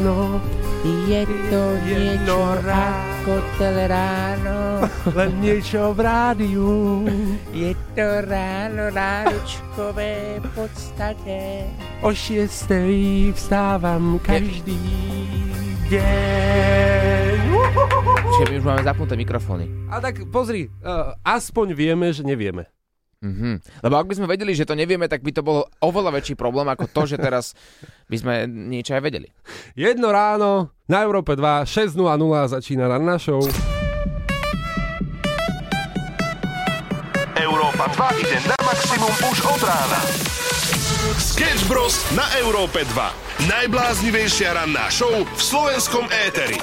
ráno. 0.00 0.40
Je 1.08 1.22
to 1.52 1.62
niečo 1.84 2.38
ráno. 2.64 3.10
ako 3.20 3.34
teleráno. 3.60 4.88
Len 5.18 5.30
niečo 5.44 5.92
v 5.92 6.00
rádiu. 6.00 7.04
Je 7.52 7.76
to 7.92 8.24
ráno 8.24 8.88
rádičkové 8.88 10.40
podstate. 10.56 11.68
O 12.00 12.16
šiestej 12.16 13.28
vstávam 13.36 14.16
každý 14.24 14.80
deň. 15.92 17.40
Čiže 18.40 18.44
my 18.48 18.54
už 18.56 18.64
máme 18.64 18.80
zapnuté 18.80 19.20
mikrofóny. 19.20 19.68
A 19.92 20.00
tak 20.00 20.24
pozri, 20.32 20.72
uh, 20.80 21.12
aspoň 21.20 21.76
vieme, 21.76 22.08
že 22.08 22.24
nevieme. 22.24 22.79
Mhm. 23.20 23.60
Lebo 23.84 23.94
ak 24.00 24.08
by 24.08 24.14
sme 24.16 24.32
vedeli, 24.32 24.56
že 24.56 24.64
to 24.64 24.72
nevieme, 24.72 25.04
tak 25.04 25.20
by 25.20 25.28
to 25.28 25.44
bol 25.44 25.68
oveľa 25.84 26.16
väčší 26.16 26.40
problém 26.40 26.64
ako 26.72 26.88
to, 26.88 27.04
že 27.04 27.20
teraz 27.20 27.52
by 28.08 28.16
sme 28.16 28.34
niečo 28.48 28.96
aj 28.96 29.02
vedeli. 29.04 29.28
Jedno 29.76 30.08
ráno 30.08 30.72
na 30.88 31.04
Európe 31.04 31.36
2, 31.36 31.68
6.00 31.68 32.00
začína 32.48 32.88
ranná 32.88 33.20
show. 33.20 33.44
Európa 37.36 37.92
2 37.92 38.24
ide 38.24 38.38
na 38.48 38.56
maximum 38.64 39.12
už 39.28 39.38
od 39.52 39.62
rána. 39.68 40.00
Sketch 41.20 41.68
Bros. 41.68 42.00
na 42.16 42.24
Európe 42.40 42.88
2. 42.88 43.48
Najbláznivejšia 43.52 44.56
ranná 44.56 44.88
show 44.88 45.12
v 45.12 45.40
slovenskom 45.40 46.08
éteri. 46.24 46.56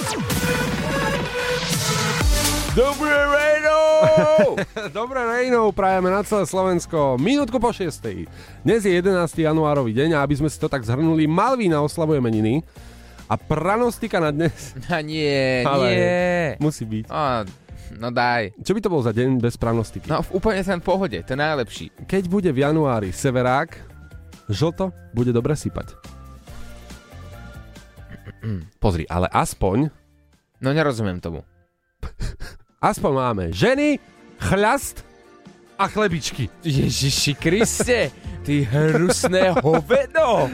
Dobré 2.77 3.09
ráno! 3.09 4.53
Dobré 5.01 5.17
rejnou 5.25 5.73
prajeme 5.73 6.13
na 6.13 6.21
celé 6.21 6.45
Slovensko. 6.45 7.17
Minútku 7.17 7.57
po 7.57 7.73
6. 7.73 7.89
Dnes 8.61 8.85
je 8.85 8.93
11. 8.93 9.17
januárový 9.33 9.97
deň 9.97 10.13
a 10.13 10.21
aby 10.21 10.37
sme 10.37 10.45
si 10.45 10.61
to 10.61 10.69
tak 10.69 10.85
zhrnuli, 10.85 11.25
Malvína 11.25 11.81
oslavuje 11.81 12.21
meniny 12.21 12.61
a 13.25 13.33
pranostika 13.33 14.21
na 14.21 14.29
dnes 14.29 14.77
A 14.93 15.01
nie, 15.01 15.65
Ale- 15.65 15.89
nie. 15.89 16.49
musí 16.61 16.85
byť. 16.85 17.09
Á, 17.09 17.49
no 17.97 18.13
daj. 18.13 18.53
Čo 18.61 18.77
by 18.77 18.79
to 18.85 18.93
bol 18.93 19.01
za 19.01 19.09
deň 19.09 19.41
bez 19.41 19.57
pranostiky? 19.57 20.05
No 20.05 20.21
v 20.21 20.37
úplne 20.37 20.61
ten 20.61 20.77
pohode, 20.77 21.17
to 21.17 21.33
je 21.33 21.39
najlepší. 21.41 21.85
Keď 22.05 22.29
bude 22.29 22.53
v 22.53 22.61
januári 22.61 23.09
severák, 23.09 23.73
žlto 24.53 24.93
bude 25.17 25.33
dobre 25.33 25.57
sypať. 25.57 25.97
Pozri, 28.77 29.09
ale 29.09 29.25
aspoň, 29.33 29.89
No 30.61 30.69
nerozumiem 30.77 31.17
tomu. 31.17 31.41
aspoň 32.81 33.11
máme 33.13 33.45
ženy, 33.53 33.99
chľast 34.37 35.01
a 35.77 35.85
chlebičky. 35.89 36.49
Ježiši 36.65 37.33
Kriste, 37.37 38.09
ty 38.45 38.65
hrusné 38.65 39.53
hovedo. 39.61 40.49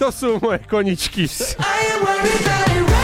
To 0.00 0.08
sú 0.08 0.40
moje 0.40 0.64
koničky. 0.64 1.28
I 1.28 2.99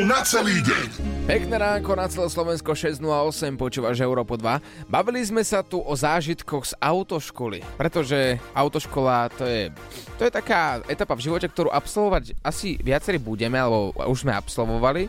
nakopnú 0.00 0.08
na 0.08 0.24
celý 0.24 0.56
deň. 0.64 1.09
Pekné 1.30 1.62
ránko 1.62 1.94
na 1.94 2.10
celé 2.10 2.26
Slovensko 2.26 2.74
608, 2.74 3.54
počúvaš 3.54 4.02
Európo 4.02 4.34
2. 4.34 4.90
Bavili 4.90 5.22
sme 5.22 5.46
sa 5.46 5.62
tu 5.62 5.78
o 5.78 5.94
zážitkoch 5.94 6.66
z 6.66 6.74
autoškoly, 6.82 7.62
pretože 7.78 8.34
autoškola 8.50 9.30
to 9.38 9.46
je, 9.46 9.70
to 10.18 10.26
je 10.26 10.32
taká 10.34 10.82
etapa 10.90 11.14
v 11.14 11.30
živote, 11.30 11.46
ktorú 11.46 11.70
absolvovať 11.70 12.34
asi 12.42 12.82
viacerí 12.82 13.22
budeme, 13.22 13.62
alebo 13.62 13.94
už 14.10 14.26
sme 14.26 14.34
absolvovali. 14.34 15.06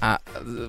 A 0.00 0.16
e, 0.16 0.20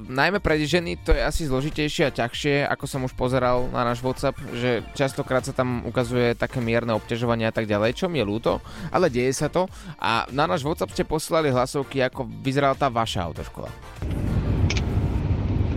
najmä 0.04 0.44
pre 0.44 0.60
ženy 0.68 1.00
to 1.00 1.16
je 1.16 1.24
asi 1.24 1.48
zložitejšie 1.48 2.12
a 2.12 2.16
ťažšie, 2.20 2.68
ako 2.68 2.84
som 2.84 3.08
už 3.08 3.16
pozeral 3.16 3.72
na 3.72 3.88
náš 3.88 4.04
WhatsApp, 4.04 4.36
že 4.52 4.84
častokrát 5.00 5.48
sa 5.48 5.56
tam 5.56 5.80
ukazuje 5.88 6.36
také 6.36 6.60
mierne 6.60 6.92
obťažovanie 7.00 7.48
a 7.48 7.56
tak 7.56 7.72
ďalej, 7.72 7.96
čo 7.96 8.12
mi 8.12 8.20
je 8.20 8.28
ľúto, 8.28 8.60
ale 8.92 9.08
deje 9.08 9.32
sa 9.32 9.48
to. 9.48 9.64
A 9.96 10.28
na 10.36 10.44
náš 10.44 10.68
WhatsApp 10.68 10.92
ste 10.92 11.08
poslali 11.08 11.56
hlasovky, 11.56 12.04
ako 12.04 12.28
vyzerala 12.44 12.76
tá 12.76 12.92
vaša 12.92 13.24
autoškola. 13.32 13.72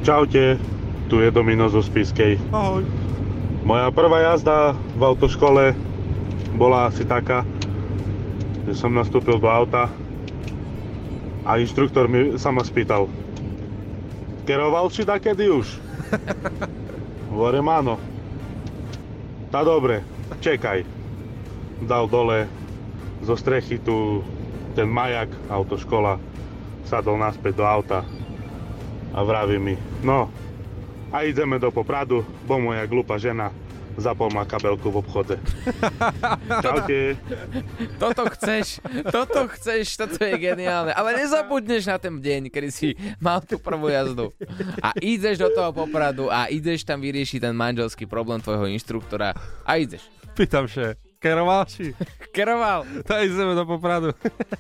Čaute, 0.02 0.58
tu 1.06 1.22
je 1.22 1.30
Domino 1.30 1.70
zo 1.70 1.78
Spiskej. 1.78 2.34
Ahoj. 2.50 2.82
Moja 3.62 3.86
prvá 3.94 4.34
jazda 4.34 4.74
v 4.98 5.02
autoškole 5.06 5.78
bola 6.58 6.90
asi 6.90 7.06
taká, 7.06 7.46
že 8.66 8.74
som 8.74 8.90
nastúpil 8.90 9.38
do 9.38 9.46
auta 9.46 9.86
a 11.46 11.54
inštruktor 11.54 12.10
mi 12.10 12.34
sa 12.34 12.50
ma 12.50 12.66
spýtal 12.66 13.06
Keroval 14.42 14.90
si 14.90 15.06
takedy 15.06 15.46
už? 15.46 15.78
Hovorím 17.30 17.70
áno. 17.70 17.94
Tá 19.54 19.62
dobre, 19.62 20.02
čekaj. 20.42 20.82
Dal 21.86 22.10
dole 22.10 22.50
zo 23.22 23.38
strechy 23.38 23.78
tu 23.78 24.26
ten 24.74 24.90
majak, 24.90 25.30
autoškola, 25.46 26.18
sadol 26.90 27.22
naspäť 27.22 27.62
do 27.62 27.66
auta 27.70 28.02
a 29.14 29.18
vraví 29.22 29.58
mi, 29.60 29.76
no, 30.02 30.32
a 31.12 31.22
ideme 31.22 31.60
do 31.60 31.70
Popradu, 31.70 32.24
bo 32.48 32.56
moja 32.56 32.88
glupa 32.88 33.20
žena 33.20 33.52
zapol 33.96 34.32
ma 34.32 34.48
kabelku 34.48 34.88
v 34.88 34.96
obchode. 35.04 35.36
Čaute. 36.64 37.16
Toto 38.00 38.24
chceš, 38.32 38.80
toto 39.12 39.48
chceš, 39.52 40.00
toto 40.00 40.16
je 40.24 40.34
geniálne. 40.40 40.96
Ale 40.96 41.16
nezabudneš 41.20 41.88
na 41.88 41.96
ten 42.00 42.16
deň, 42.16 42.48
kedy 42.48 42.68
si 42.72 42.88
mal 43.20 43.44
tú 43.44 43.60
prvú 43.60 43.92
jazdu. 43.92 44.32
A 44.80 44.96
ideš 45.00 45.44
do 45.44 45.48
toho 45.52 45.70
popradu 45.76 46.32
a 46.32 46.48
ideš 46.48 46.86
tam 46.88 47.04
vyriešiť 47.04 47.38
ten 47.42 47.54
manželský 47.56 48.08
problém 48.08 48.40
tvojho 48.40 48.68
inštruktora 48.72 49.36
a 49.64 49.72
ideš. 49.76 50.08
Pýtam 50.32 50.64
še, 50.64 50.96
keroval 51.22 51.62
si? 51.70 51.94
Keroval. 52.34 52.82
Daj 53.06 53.30
zeme 53.30 53.54
do 53.54 53.62
popradu. 53.62 54.10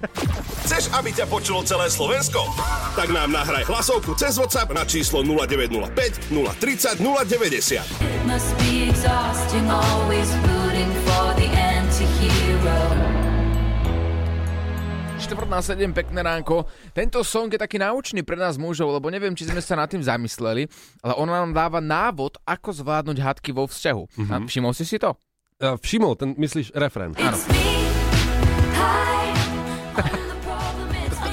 Chceš, 0.62 0.94
aby 0.94 1.10
ťa 1.10 1.26
počulo 1.26 1.66
celé 1.66 1.90
Slovensko? 1.90 2.46
Tak 2.94 3.10
nám 3.10 3.34
nahraj 3.34 3.66
hlasovku 3.66 4.14
cez 4.14 4.38
WhatsApp 4.38 4.70
na 4.70 4.86
číslo 4.86 5.26
0905 5.26 6.30
030 6.30 7.02
090. 7.02 7.82
Must 8.30 8.54
be 8.62 8.86
exhausting, 8.86 9.66
always 9.66 10.30
rooting 10.46 10.92
for 11.10 11.34
the 11.34 11.50
anti-hero. 11.50 12.78
Štvrt 15.22 15.46
na 15.46 15.62
7, 15.62 15.94
pekné 15.94 16.20
ránko. 16.22 16.66
Tento 16.90 17.22
song 17.22 17.46
je 17.46 17.54
taký 17.54 17.78
náučný 17.78 18.26
pre 18.26 18.34
nás 18.34 18.58
mužov, 18.58 18.90
lebo 18.90 19.06
neviem, 19.06 19.38
či 19.38 19.46
sme 19.46 19.62
sa 19.62 19.78
nad 19.78 19.86
tým 19.86 20.02
zamysleli, 20.02 20.66
ale 20.98 21.12
on 21.14 21.30
nám 21.30 21.54
dáva 21.54 21.78
návod, 21.78 22.42
ako 22.42 22.74
zvládnuť 22.74 23.22
hádky 23.22 23.54
vo 23.54 23.70
vzťahu. 23.70 24.02
Mm-hmm. 24.02 24.32
A 24.34 24.36
všimol 24.50 24.74
si 24.74 24.82
si 24.82 24.98
to? 24.98 25.14
Všimol, 25.62 26.18
ten 26.18 26.34
myslíš 26.34 26.74
refrén. 26.74 27.14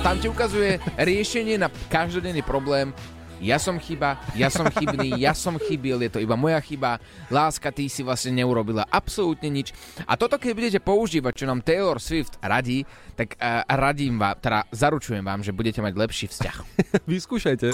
Tam 0.06 0.16
ti 0.22 0.30
ukazuje 0.30 0.78
riešenie 1.02 1.58
na 1.58 1.68
každodenný 1.90 2.46
problém. 2.46 2.94
Ja 3.40 3.56
som 3.56 3.80
chyba, 3.80 4.20
ja 4.36 4.52
som 4.52 4.68
chybný, 4.68 5.16
ja 5.16 5.32
som 5.32 5.56
chybil, 5.56 6.04
je 6.04 6.12
to 6.12 6.20
iba 6.20 6.36
moja 6.36 6.60
chyba. 6.60 7.00
Láska, 7.32 7.72
ty 7.72 7.88
si 7.88 8.04
vlastne 8.04 8.36
neurobila 8.36 8.84
absolútne 8.92 9.48
nič. 9.48 9.72
A 10.04 10.20
toto, 10.20 10.36
keď 10.36 10.52
budete 10.52 10.80
používať, 10.84 11.34
čo 11.44 11.46
nám 11.48 11.64
Taylor 11.64 12.04
Swift 12.04 12.36
radí, 12.44 12.84
tak 13.16 13.40
uh, 13.40 13.64
radím 13.66 14.20
vám, 14.20 14.36
teda 14.44 14.68
zaručujem 14.76 15.24
vám, 15.24 15.40
že 15.40 15.56
budete 15.56 15.80
mať 15.80 15.94
lepší 15.96 16.26
vzťah. 16.28 16.56
Vyskúšajte. 17.16 17.72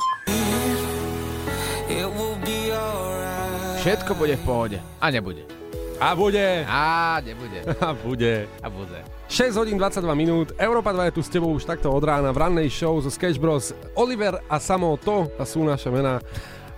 Všetko 3.82 4.12
bude 4.18 4.38
v 4.38 4.44
pohode. 4.46 4.78
A 5.02 5.10
nebude. 5.10 5.65
A 6.00 6.16
bude. 6.16 6.66
A 6.68 7.22
nebude. 7.24 7.60
A 7.80 7.94
bude. 7.96 8.48
A 8.60 8.68
bude. 8.68 9.00
6 9.32 9.56
hodín 9.56 9.78
22 9.80 10.06
minút, 10.16 10.52
Európa 10.60 10.94
2 10.94 11.10
je 11.10 11.16
tu 11.18 11.22
s 11.24 11.32
tebou 11.32 11.50
už 11.56 11.66
takto 11.66 11.90
od 11.90 12.04
rána 12.04 12.30
v 12.30 12.38
rannej 12.38 12.70
show 12.70 12.94
zo 13.02 13.10
Sketch 13.10 13.40
Bros. 13.40 13.74
Oliver 13.96 14.44
a 14.46 14.60
Samo, 14.60 15.00
to 15.00 15.32
sú 15.48 15.64
naše 15.64 15.90
mená. 15.90 16.20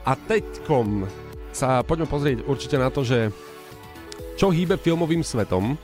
A 0.07 0.15
teďkom 0.15 1.09
sa 1.51 1.81
poďme 1.81 2.07
pozrieť 2.07 2.37
určite 2.45 2.77
na 2.77 2.93
to, 2.93 3.01
že 3.01 3.33
čo 4.37 4.53
hýbe 4.53 4.77
filmovým 4.77 5.25
svetom. 5.25 5.75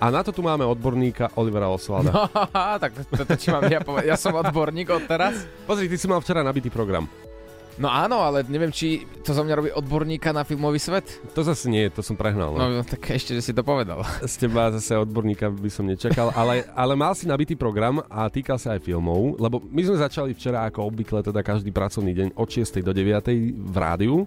A 0.00 0.08
na 0.08 0.24
to 0.24 0.32
tu 0.32 0.40
máme 0.40 0.64
odborníka 0.64 1.28
Olivera 1.36 1.68
Oslada. 1.68 2.08
No. 2.08 2.24
tak 2.82 2.96
toto 3.04 3.36
ti 3.36 3.52
mám 3.52 3.68
ja 3.68 3.84
povedať. 3.84 4.08
Ja 4.08 4.16
som 4.16 4.32
odborník 4.32 4.88
od 4.88 5.04
teraz. 5.04 5.44
Pozri, 5.68 5.92
ty 5.92 6.00
si 6.00 6.08
mal 6.08 6.24
včera 6.24 6.40
nabitý 6.40 6.72
program. 6.72 7.04
No 7.78 7.86
áno, 7.86 8.24
ale 8.24 8.42
neviem, 8.50 8.72
či 8.74 9.06
to 9.22 9.30
zo 9.36 9.46
mňa 9.46 9.54
robí 9.54 9.70
odborníka 9.70 10.34
na 10.34 10.42
filmový 10.42 10.80
svet. 10.82 11.06
To 11.36 11.44
zase 11.44 11.70
nie, 11.70 11.86
to 11.92 12.02
som 12.02 12.18
prehnal. 12.18 12.56
No. 12.56 12.80
No 12.80 12.82
tak 12.82 13.04
ešte, 13.14 13.36
že 13.36 13.42
si 13.44 13.52
to 13.54 13.62
povedal. 13.62 14.02
Z 14.26 14.48
teba 14.48 14.72
zase 14.74 14.98
odborníka 14.98 15.52
by 15.52 15.70
som 15.70 15.86
nečakal, 15.86 16.34
ale, 16.34 16.66
ale 16.74 16.92
mal 16.98 17.14
si 17.14 17.30
nabitý 17.30 17.54
program 17.54 18.02
a 18.10 18.26
týkal 18.26 18.58
sa 18.58 18.74
aj 18.74 18.82
filmov, 18.82 19.38
lebo 19.38 19.62
my 19.62 19.80
sme 19.86 19.96
začali 20.00 20.34
včera 20.34 20.66
ako 20.66 20.90
obvykle, 20.90 21.22
teda 21.22 21.40
každý 21.44 21.70
pracovný 21.70 22.12
deň 22.16 22.28
od 22.34 22.48
6. 22.48 22.82
do 22.82 22.92
9. 22.92 23.30
v 23.54 23.76
rádiu 23.76 24.26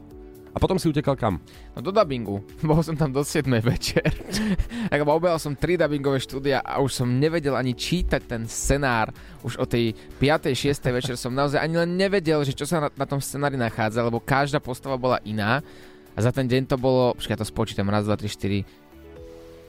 a 0.54 0.62
potom 0.62 0.78
si 0.78 0.86
utekal 0.86 1.18
kam? 1.18 1.42
No 1.74 1.82
do 1.82 1.90
dubbingu. 1.90 2.46
Bol 2.62 2.86
som 2.86 2.94
tam 2.94 3.10
do 3.10 3.26
7. 3.26 3.50
večer. 3.60 4.06
tak 4.94 5.02
obehal 5.02 5.42
som 5.42 5.58
3 5.58 5.82
dubbingové 5.82 6.22
štúdia 6.22 6.62
a 6.62 6.78
už 6.78 6.94
som 7.04 7.10
nevedel 7.10 7.58
ani 7.58 7.74
čítať 7.74 8.22
ten 8.24 8.46
scenár. 8.46 9.10
Už 9.42 9.58
o 9.58 9.66
tej 9.66 9.98
5. 10.22 10.54
6. 10.54 10.78
večer 10.98 11.18
som 11.18 11.34
naozaj 11.34 11.58
ani 11.58 11.82
len 11.82 11.98
nevedel, 11.98 12.46
že 12.46 12.54
čo 12.54 12.70
sa 12.70 12.86
na, 12.86 12.90
na 12.94 13.06
tom 13.10 13.18
scenári 13.18 13.58
nachádza, 13.58 14.06
lebo 14.06 14.22
každá 14.22 14.62
postava 14.62 14.96
bola 14.96 15.18
iná. 15.26 15.66
A 16.14 16.20
za 16.22 16.30
ten 16.30 16.46
deň 16.46 16.70
to 16.70 16.78
bolo, 16.78 17.18
počkaj, 17.18 17.34
ja 17.34 17.42
to 17.42 17.48
spočítam, 17.50 17.90
raz, 17.90 18.06
dva, 18.06 18.14
tri, 18.14 18.30
štyri, 18.30 18.62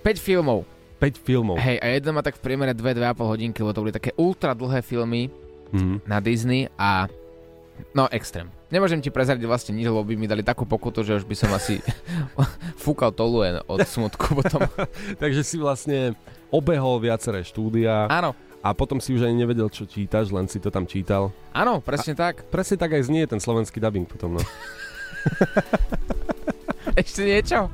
5 0.05 0.21
filmov. 0.21 0.69
5 1.01 1.17
filmov. 1.17 1.57
Hej, 1.57 1.81
a 1.81 1.97
jeden 1.97 2.13
má 2.13 2.21
tak 2.21 2.37
v 2.37 2.45
priemere 2.45 2.77
2-2,5 2.77 3.33
hodinky, 3.33 3.59
lebo 3.65 3.73
to 3.73 3.81
boli 3.81 3.97
také 3.97 4.13
ultra 4.21 4.53
dlhé 4.53 4.85
filmy 4.85 5.33
Mhm. 5.75 6.07
na 6.07 6.23
Disney 6.23 6.71
a 6.79 7.11
no 7.95 8.11
extrém. 8.11 8.51
Nemôžem 8.71 8.99
ti 8.99 9.11
prezradiť 9.11 9.47
vlastne 9.47 9.73
nič, 9.75 9.87
lebo 9.87 10.03
by 10.03 10.15
mi 10.19 10.27
dali 10.27 10.43
takú 10.43 10.67
pokutu, 10.67 11.07
že 11.07 11.23
už 11.23 11.25
by 11.25 11.37
som 11.39 11.51
asi 11.55 11.79
fúkal 12.85 13.15
toluen 13.15 13.63
od 13.71 13.83
smutku 13.85 14.35
potom. 14.35 14.67
Takže 15.23 15.43
si 15.47 15.57
vlastne 15.59 16.19
obehol 16.51 17.03
viaceré 17.03 17.43
štúdia 17.43 18.07
Áno, 18.11 18.35
a 18.65 18.73
potom 18.73 18.99
si 19.03 19.13
už 19.13 19.27
ani 19.27 19.45
nevedel, 19.45 19.69
čo 19.69 19.85
čítaš, 19.85 20.33
len 20.33 20.49
si 20.49 20.57
to 20.63 20.71
tam 20.73 20.87
čítal. 20.87 21.35
áno, 21.53 21.85
presne 21.85 22.17
tak. 22.17 22.49
Presne 22.49 22.81
tak 22.81 22.97
aj 22.97 23.11
znie 23.11 23.27
ten 23.29 23.43
slovenský 23.43 23.83
dubbing 23.83 24.09
potom, 24.09 24.39
no. 24.39 24.43
Ešte 26.95 27.27
niečo? 27.27 27.73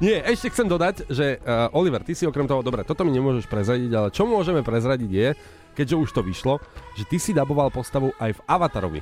Nie, 0.00 0.24
ešte 0.24 0.48
chcem 0.48 0.64
dodať, 0.64 1.04
že 1.12 1.42
uh, 1.44 1.68
Oliver, 1.76 2.00
ty 2.00 2.16
si 2.16 2.24
okrem 2.24 2.48
toho, 2.48 2.64
dobre, 2.64 2.86
toto 2.88 3.04
mi 3.04 3.12
nemôžeš 3.12 3.44
prezradiť, 3.50 3.90
ale 3.92 4.08
čo 4.08 4.24
môžeme 4.24 4.64
prezradiť 4.64 5.10
je, 5.12 5.28
keďže 5.76 5.96
už 6.00 6.08
to 6.16 6.24
vyšlo, 6.24 6.56
že 6.96 7.04
ty 7.04 7.20
si 7.20 7.36
daboval 7.36 7.68
postavu 7.68 8.16
aj 8.16 8.38
v 8.38 8.40
Avatarovi. 8.48 9.00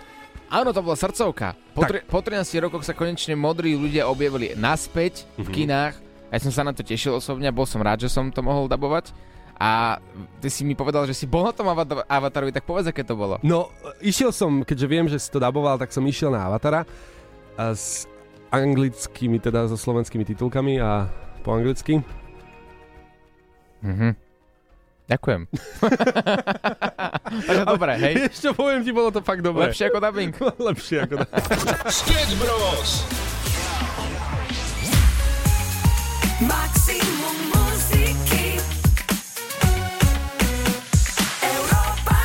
Áno, 0.55 0.71
to 0.71 0.87
bola 0.87 0.95
srdcovka. 0.95 1.59
Po, 1.75 1.83
tri, 1.83 1.99
po 2.07 2.23
13 2.23 2.47
rokoch 2.63 2.87
sa 2.87 2.95
konečne 2.95 3.35
modrí 3.35 3.75
ľudia 3.75 4.07
objavili 4.07 4.55
naspäť 4.55 5.27
v 5.35 5.51
kinách. 5.51 5.99
Ja 6.31 6.39
som 6.39 6.55
sa 6.55 6.63
na 6.63 6.71
to 6.71 6.87
tešil 6.87 7.19
osobne, 7.19 7.51
bol 7.51 7.67
som 7.67 7.83
rád, 7.83 8.07
že 8.07 8.11
som 8.11 8.31
to 8.31 8.39
mohol 8.39 8.71
dabovať. 8.71 9.11
A 9.59 9.99
ty 10.39 10.51
si 10.51 10.63
mi 10.63 10.79
povedal, 10.79 11.07
že 11.07 11.15
si 11.15 11.27
bol 11.27 11.47
na 11.47 11.55
tom 11.55 11.67
avata- 11.67 12.07
avatarovi, 12.07 12.55
tak 12.55 12.67
povedz, 12.67 12.91
aké 12.91 13.03
to 13.03 13.19
bolo. 13.19 13.39
No, 13.43 13.71
išiel 13.99 14.31
som, 14.31 14.63
keďže 14.63 14.87
viem, 14.87 15.07
že 15.11 15.19
si 15.19 15.31
to 15.31 15.43
daboval, 15.43 15.75
tak 15.75 15.91
som 15.91 16.03
išiel 16.07 16.31
na 16.31 16.47
Avatara 16.47 16.87
a 17.55 17.75
s 17.75 18.07
anglickými, 18.51 19.39
teda 19.39 19.67
so 19.67 19.75
slovenskými 19.75 20.23
titulkami 20.23 20.79
a 20.79 21.11
po 21.43 21.55
anglicky. 21.55 21.99
Mhm. 23.83 24.24
Ďakujem. 25.05 25.41
Takže 27.49 27.65
dobre, 27.69 27.93
hej. 28.01 28.15
Ešte 28.33 28.57
poviem 28.57 28.81
ti, 28.81 28.89
bolo 28.89 29.13
to 29.13 29.21
fakt 29.21 29.45
dobré. 29.45 29.69
Lepšie 29.69 29.93
ako 29.93 29.99
dubbing. 30.01 30.33
Lepšie 30.73 30.97
ako 31.05 31.15
Sketch 31.93 32.33
Bros. 32.41 33.05
Maximum 36.41 37.37
muziky. 37.53 38.57
Európa 41.53 42.19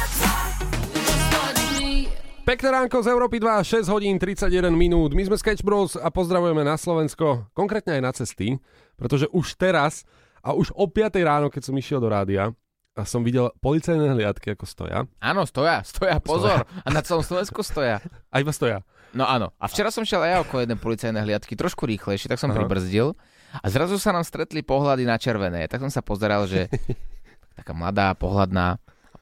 2. 2.08 2.48
Pekné 2.48 2.68
ránko 2.72 3.04
z 3.04 3.08
Európy 3.12 3.44
2, 3.44 3.84
6 3.84 3.92
hodín 3.92 4.16
31 4.16 4.72
minút. 4.72 5.12
My 5.12 5.28
sme 5.28 5.36
Sketch 5.36 5.68
Bros 5.68 6.00
a 6.00 6.08
pozdravujeme 6.08 6.64
na 6.64 6.80
Slovensko, 6.80 7.52
konkrétne 7.52 8.00
aj 8.00 8.04
na 8.08 8.12
cesty, 8.16 8.56
pretože 8.96 9.28
už 9.36 9.60
teraz 9.60 10.08
a 10.40 10.56
už 10.56 10.72
o 10.80 10.88
5 10.88 11.20
ráno, 11.20 11.52
keď 11.52 11.68
som 11.68 11.76
išiel 11.76 12.00
do 12.00 12.08
rádia, 12.08 12.56
a 12.94 13.04
som 13.04 13.22
videl 13.22 13.50
policajné 13.58 14.12
hliadky, 14.12 14.54
ako 14.54 14.66
stoja. 14.66 15.06
Áno, 15.18 15.46
stoja, 15.46 15.82
stoja, 15.82 16.18
pozor. 16.20 16.66
A 16.66 16.88
na 16.90 17.00
celom 17.00 17.22
Slovensku 17.22 17.62
stoja. 17.62 18.02
A 18.28 18.36
iba 18.38 18.50
stoja. 18.50 18.82
No 19.12 19.26
áno. 19.26 19.50
A 19.58 19.66
včera 19.66 19.90
som 19.90 20.04
šiel 20.04 20.22
aj 20.22 20.30
ja 20.30 20.38
okolo 20.42 20.60
jednej 20.62 20.78
policajné 20.78 21.20
hliadky, 21.20 21.54
trošku 21.54 21.86
rýchlejšie, 21.86 22.28
tak 22.28 22.38
som 22.38 22.50
Aha. 22.50 22.58
pribrzdil. 22.58 23.18
A 23.56 23.66
zrazu 23.66 23.98
sa 23.98 24.12
nám 24.12 24.22
stretli 24.22 24.62
pohľady 24.62 25.04
na 25.04 25.18
červené. 25.18 25.66
Tak 25.66 25.82
som 25.82 25.90
sa 25.90 26.02
pozeral, 26.02 26.46
že 26.46 26.70
taká 27.58 27.74
mladá, 27.74 28.14
pohľadná. 28.14 28.78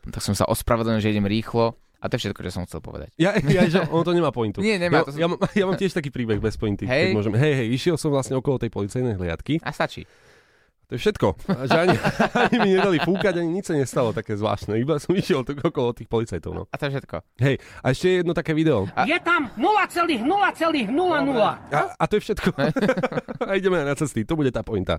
Tak 0.07 0.19
som 0.19 0.36
sa 0.36 0.43
ospravedlnil, 0.43 1.00
že 1.00 1.12
idem 1.12 1.24
rýchlo. 1.24 1.75
A 1.97 2.05
to 2.07 2.13
je 2.13 2.29
všetko, 2.29 2.45
čo 2.45 2.51
som 2.51 2.63
chcel 2.63 2.77
povedať. 2.77 3.09
Ja, 3.17 3.33
ja 3.36 3.65
že 3.65 3.81
on 3.89 4.05
to 4.05 4.13
nemá 4.13 4.29
pointu. 4.29 4.62
Nie, 4.62 4.77
nemá, 4.77 5.01
Ja, 5.01 5.03
to 5.03 5.12
som- 5.12 5.19
ja, 5.19 5.27
mám- 5.27 5.41
ja 5.50 5.65
mám 5.65 5.75
tiež 5.75 5.97
taký 5.97 6.13
príbeh 6.13 6.38
bez 6.38 6.53
pointy. 6.53 6.86
Hej. 6.86 7.09
Môžem. 7.15 7.33
Hej, 7.33 7.53
hej, 7.57 7.67
išiel 7.74 7.95
som 7.97 8.13
vlastne 8.13 8.38
okolo 8.38 8.59
tej 8.59 8.69
policajnej 8.69 9.17
hliadky. 9.17 9.57
A 9.65 9.74
stačí. 9.74 10.05
To 10.88 10.96
je 10.96 11.03
všetko. 11.03 11.27
A 11.51 11.67
že 11.67 11.77
ani, 11.84 11.96
ani 12.48 12.56
mi 12.63 12.70
nedali 12.79 12.98
fúkať, 13.03 13.44
ani 13.44 13.60
nič 13.60 13.67
sa 13.67 13.75
nestalo 13.75 14.15
také 14.15 14.39
zvláštne. 14.39 14.79
Iba 14.79 15.03
som 15.03 15.12
išiel 15.20 15.44
tak 15.44 15.60
okolo 15.60 15.91
tých 15.91 16.08
policajtov. 16.08 16.51
No. 16.56 16.63
A 16.72 16.75
to 16.79 16.88
je 16.88 16.96
všetko. 16.96 17.15
Hej, 17.44 17.60
a 17.60 17.86
ešte 17.91 18.24
jedno 18.24 18.32
také 18.32 18.56
video. 18.56 18.88
Je 19.03 19.20
tam 19.20 19.51
0,0,00. 19.60 20.24
A, 21.75 21.82
a 21.91 22.03
to 22.08 22.13
je 22.15 22.22
všetko. 22.24 22.50
a 23.51 23.51
ideme 23.60 23.84
na 23.84 24.00
cesty, 24.00 24.24
to 24.24 24.39
bude 24.39 24.48
tá 24.56 24.63
pointa. 24.63 24.96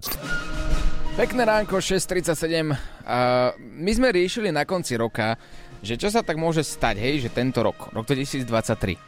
Pekné 1.16 1.48
ránko, 1.48 1.80
6.37. 1.80 2.36
Uh, 2.68 3.56
my 3.56 3.90
sme 3.96 4.12
riešili 4.12 4.52
na 4.52 4.68
konci 4.68 4.92
roka, 4.92 5.40
že 5.80 5.96
čo 5.96 6.12
sa 6.12 6.20
tak 6.20 6.36
môže 6.36 6.60
stať, 6.60 7.00
hej, 7.00 7.24
že 7.24 7.32
tento 7.32 7.64
rok, 7.64 7.96
rok 7.96 8.04
2023. 8.04 9.07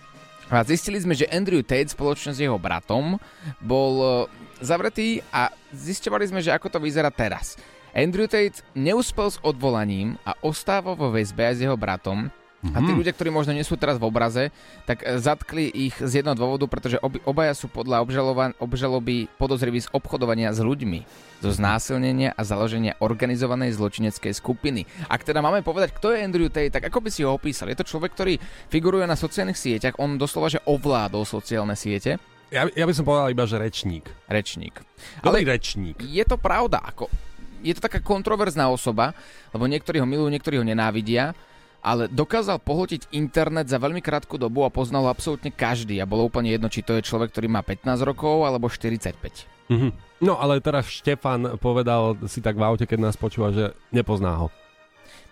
A 0.50 0.66
zistili 0.66 0.98
sme, 0.98 1.14
že 1.14 1.30
Andrew 1.30 1.62
Tate 1.62 1.94
spoločne 1.94 2.34
s 2.34 2.42
jeho 2.42 2.58
bratom 2.58 3.22
bol 3.62 3.92
uh, 4.02 4.10
zavretý 4.58 5.22
a 5.30 5.54
zisťovali 5.70 6.24
sme, 6.26 6.40
že 6.42 6.50
ako 6.50 6.66
to 6.66 6.78
vyzerá 6.82 7.08
teraz. 7.14 7.54
Andrew 7.94 8.26
Tate 8.26 8.58
neúspel 8.74 9.30
s 9.30 9.38
odvolaním 9.46 10.18
a 10.26 10.34
ostáva 10.42 10.98
vo 10.98 11.14
väzbe 11.14 11.54
s 11.54 11.62
jeho 11.62 11.78
bratom 11.78 12.30
A 12.60 12.78
tí 12.78 12.92
ľudia, 12.92 13.16
ktorí 13.16 13.32
možno 13.32 13.56
nie 13.56 13.64
sú 13.64 13.72
teraz 13.74 13.96
v 13.96 14.04
obraze, 14.04 14.52
tak 14.84 15.00
e, 15.00 15.16
zatkli 15.16 15.64
ich 15.66 15.96
z 15.96 16.20
jedného 16.20 16.36
dôvodu, 16.36 16.68
pretože 16.68 17.00
obi, 17.00 17.16
obaja 17.24 17.56
sú 17.56 17.72
podľa 17.72 18.04
obžalovan- 18.04 18.52
obžaloby 18.60 19.32
podozriví 19.40 19.80
z 19.80 19.88
obchodovania 19.90 20.52
s 20.52 20.60
ľuďmi, 20.60 21.00
zo 21.40 21.50
znásilnenia 21.50 22.36
a 22.36 22.44
založenia 22.44 23.00
organizovanej 23.00 23.72
zločineckej 23.72 24.36
skupiny. 24.36 24.84
Ak 25.08 25.24
teda 25.24 25.40
máme 25.40 25.64
povedať, 25.64 25.96
kto 25.96 26.12
je 26.12 26.20
Andrew 26.20 26.52
Tate, 26.52 26.68
tak 26.68 26.84
ako 26.84 27.00
by 27.00 27.08
si 27.08 27.24
ho 27.24 27.32
opísal? 27.32 27.72
Je 27.72 27.80
to 27.80 27.88
človek, 27.88 28.12
ktorý 28.12 28.36
figuruje 28.68 29.08
na 29.08 29.16
sociálnych 29.16 29.56
sieťach, 29.56 29.96
on 29.96 30.20
doslova, 30.20 30.52
že 30.52 30.60
ovládol 30.68 31.24
sociálne 31.24 31.72
siete, 31.72 32.20
Ja, 32.52 32.68
ja 32.68 32.84
by 32.84 32.92
som 32.92 33.06
povedal 33.06 33.32
iba, 33.32 33.48
že 33.48 33.56
rečník. 33.56 34.04
rečník. 34.28 34.74
Dobrý 35.24 35.48
Ale 35.48 35.54
rečník. 35.56 35.96
je 35.96 36.24
to 36.26 36.36
pravda, 36.36 36.82
ako, 36.82 37.08
je 37.64 37.72
to 37.72 37.80
taká 37.80 38.04
kontroverzná 38.04 38.68
osoba, 38.68 39.16
lebo 39.54 39.64
niektorí 39.64 39.96
ho 39.96 40.04
milujú, 40.04 40.28
niektorí 40.28 40.60
ho 40.60 40.66
nenávidia, 40.66 41.32
ale 41.80 42.12
dokázal 42.12 42.60
pohltiť 42.60 43.08
internet 43.16 43.68
za 43.68 43.80
veľmi 43.80 44.04
krátku 44.04 44.36
dobu 44.36 44.64
a 44.64 44.72
poznal 44.72 45.08
ho 45.08 45.10
absolútne 45.12 45.48
každý 45.48 45.96
a 46.00 46.08
bolo 46.08 46.28
úplne 46.28 46.52
jedno, 46.52 46.68
či 46.68 46.84
to 46.84 46.96
je 46.96 47.04
človek, 47.04 47.32
ktorý 47.32 47.48
má 47.48 47.64
15 47.64 48.04
rokov 48.04 48.44
alebo 48.44 48.68
45. 48.68 49.48
Mhm. 49.70 49.88
No 50.20 50.36
ale 50.36 50.60
teraz 50.60 50.84
Štefan 50.90 51.56
povedal 51.56 52.20
si 52.28 52.44
tak 52.44 52.60
v 52.60 52.66
aute, 52.68 52.84
keď 52.84 52.98
nás 53.08 53.16
počúva, 53.16 53.54
že 53.54 53.72
nepozná 53.88 54.36
ho. 54.36 54.52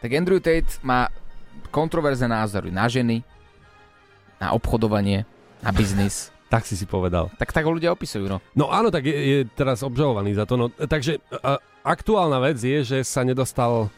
Tak 0.01 0.15
Andrew 0.15 0.41
Tate 0.41 0.81
má 0.81 1.13
kontroverzné 1.69 2.31
názory 2.31 2.73
na 2.73 2.89
ženy, 2.89 3.21
na 4.41 4.57
obchodovanie, 4.57 5.29
na 5.61 5.71
biznis. 5.71 6.31
Tak 6.49 6.65
si 6.65 6.81
si 6.81 6.89
povedal. 6.89 7.29
tak 7.37 7.53
tak 7.53 7.61
ho 7.61 7.77
ľudia 7.77 7.93
opisujú, 7.93 8.25
no. 8.25 8.41
No 8.57 8.73
áno, 8.73 8.89
tak 8.89 9.05
je, 9.05 9.13
je 9.13 9.39
teraz 9.53 9.85
obžalovaný 9.85 10.33
za 10.33 10.49
to. 10.49 10.57
No, 10.57 10.73
takže 10.73 11.21
a, 11.29 11.61
aktuálna 11.85 12.41
vec 12.41 12.57
je, 12.57 12.81
že 12.89 12.99
sa 13.05 13.21
nedostal 13.21 13.93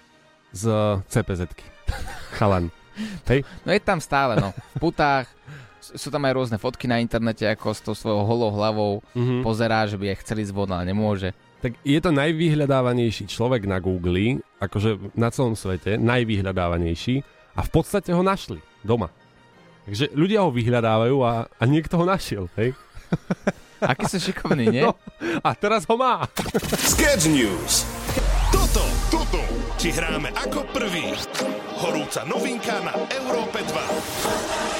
z 0.50 0.64
CPZ-ky. 1.06 1.64
Chalan. 2.38 2.68
Hej? 3.26 3.46
No 3.64 3.70
je 3.70 3.80
tam 3.80 3.98
stále, 3.98 4.36
no. 4.36 4.52
V 4.76 4.90
putách, 4.90 5.24
sú 5.80 6.08
tam 6.08 6.22
aj 6.22 6.32
rôzne 6.32 6.58
fotky 6.60 6.84
na 6.84 7.00
internete, 7.00 7.42
ako 7.44 7.72
s 7.72 7.80
tou 7.80 7.94
svojou 7.94 8.22
holou 8.22 8.50
hlavou 8.52 8.92
Mhm. 9.16 9.40
pozerá, 9.40 9.84
že 9.84 9.96
by 9.96 10.12
aj 10.12 10.20
chceli 10.20 10.44
zvon, 10.44 10.68
ale 10.68 10.84
nemôže. 10.86 11.32
Tak 11.60 11.76
je 11.80 12.00
to 12.00 12.08
najvyhľadávanejší 12.10 13.24
človek 13.26 13.64
na 13.64 13.76
Google, 13.78 14.40
akože 14.58 15.12
na 15.12 15.28
celom 15.28 15.52
svete, 15.52 16.00
najvyhľadávanejší 16.00 17.20
a 17.52 17.60
v 17.60 17.70
podstate 17.70 18.10
ho 18.10 18.20
našli 18.20 18.60
doma. 18.80 19.12
Takže 19.84 20.12
ľudia 20.12 20.40
ho 20.40 20.48
vyhľadávajú 20.48 21.16
a, 21.20 21.48
a 21.48 21.62
niekto 21.64 22.00
ho 22.00 22.04
našiel, 22.04 22.48
hej? 22.56 22.72
Aký 23.80 24.08
sú 24.08 24.20
šikovní, 24.20 24.66
nie? 24.68 24.84
No, 24.88 24.96
a 25.40 25.52
teraz 25.52 25.84
ho 25.84 25.96
má. 25.96 26.24
Sketch 26.80 27.28
News. 27.28 27.84
Toto, 28.48 28.82
toto 29.08 29.40
ti 29.80 29.88
hráme 29.96 30.28
ako 30.36 30.68
prvý. 30.76 31.08
Horúca 31.80 32.20
novinka 32.28 32.84
na 32.84 32.92
Európe 33.16 33.64
2. 33.64 34.79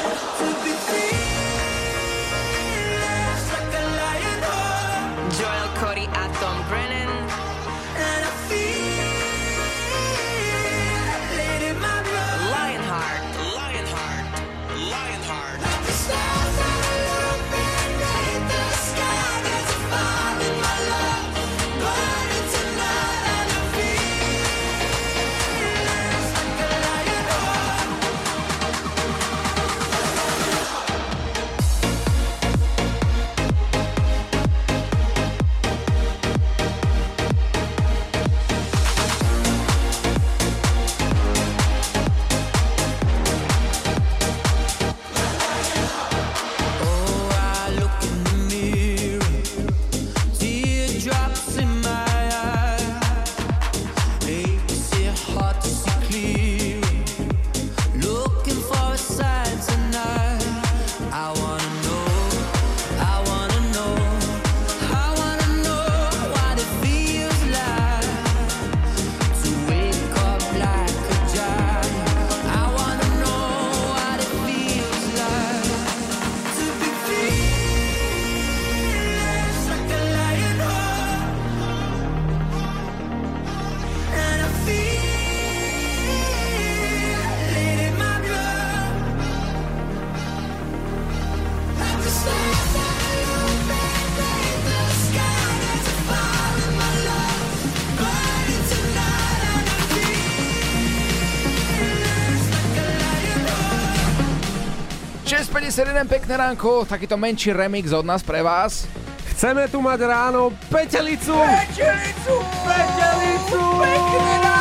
51 105.71 106.05
pekné 106.05 106.35
ránko, 106.37 106.83
takýto 106.83 107.15
menší 107.15 107.55
remix 107.55 107.93
od 107.95 108.03
nás 108.03 108.27
pre 108.27 108.43
vás. 108.43 108.91
Chceme 109.31 109.71
tu 109.71 109.79
mať 109.79 110.03
ráno 110.03 110.50
petelicu! 110.67 111.31
Petelicu! 111.31 112.35
Petelicu! 112.67 113.62
Pekné! 113.79 114.60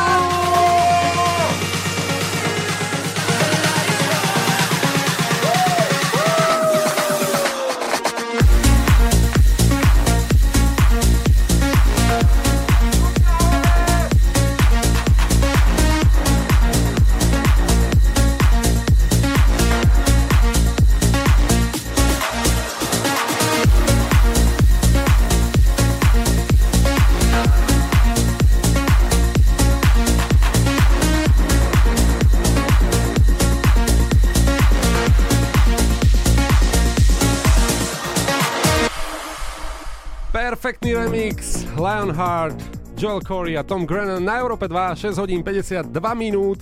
Remix, 41.30 41.62
Lionheart, 41.78 42.58
Joel 42.98 43.22
Corey 43.22 43.54
a 43.56 43.62
Tom 43.62 43.86
Grennan 43.86 44.24
na 44.24 44.42
Európe 44.42 44.66
2, 44.66 45.14
6 45.14 45.22
hodín 45.22 45.46
52 45.46 45.86
minút. 46.18 46.58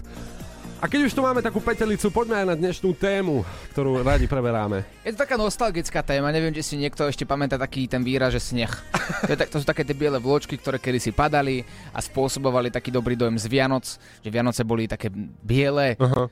A 0.78 0.86
keď 0.86 1.10
už 1.10 1.16
tu 1.16 1.24
máme 1.24 1.42
takú 1.42 1.58
petelicu, 1.58 2.06
poďme 2.12 2.44
aj 2.44 2.46
na 2.52 2.54
dnešnú 2.54 2.94
tému, 2.94 3.42
ktorú 3.74 4.04
radi 4.04 4.30
preberáme. 4.30 4.86
Je 5.02 5.10
to 5.10 5.24
taká 5.26 5.34
nostalgická 5.34 6.06
téma, 6.06 6.30
neviem, 6.30 6.54
či 6.54 6.62
si 6.62 6.76
niekto 6.78 7.02
ešte 7.08 7.26
pamätá 7.26 7.58
taký 7.58 7.90
ten 7.90 8.04
výraz, 8.04 8.36
že 8.36 8.44
sneh. 8.44 8.70
To, 9.24 9.32
je, 9.32 9.40
to 9.48 9.56
sú 9.58 9.66
také 9.66 9.88
tie 9.88 9.96
biele 9.96 10.20
vločky, 10.20 10.60
ktoré 10.60 10.76
kedysi 10.76 11.16
padali 11.16 11.64
a 11.96 11.98
spôsobovali 11.98 12.68
taký 12.68 12.92
dobrý 12.92 13.16
dojem 13.16 13.40
z 13.40 13.48
Vianoc, 13.48 13.88
že 13.96 14.28
Vianoce 14.28 14.68
boli 14.68 14.84
také 14.84 15.08
biele. 15.42 15.96
Aha. 15.96 16.28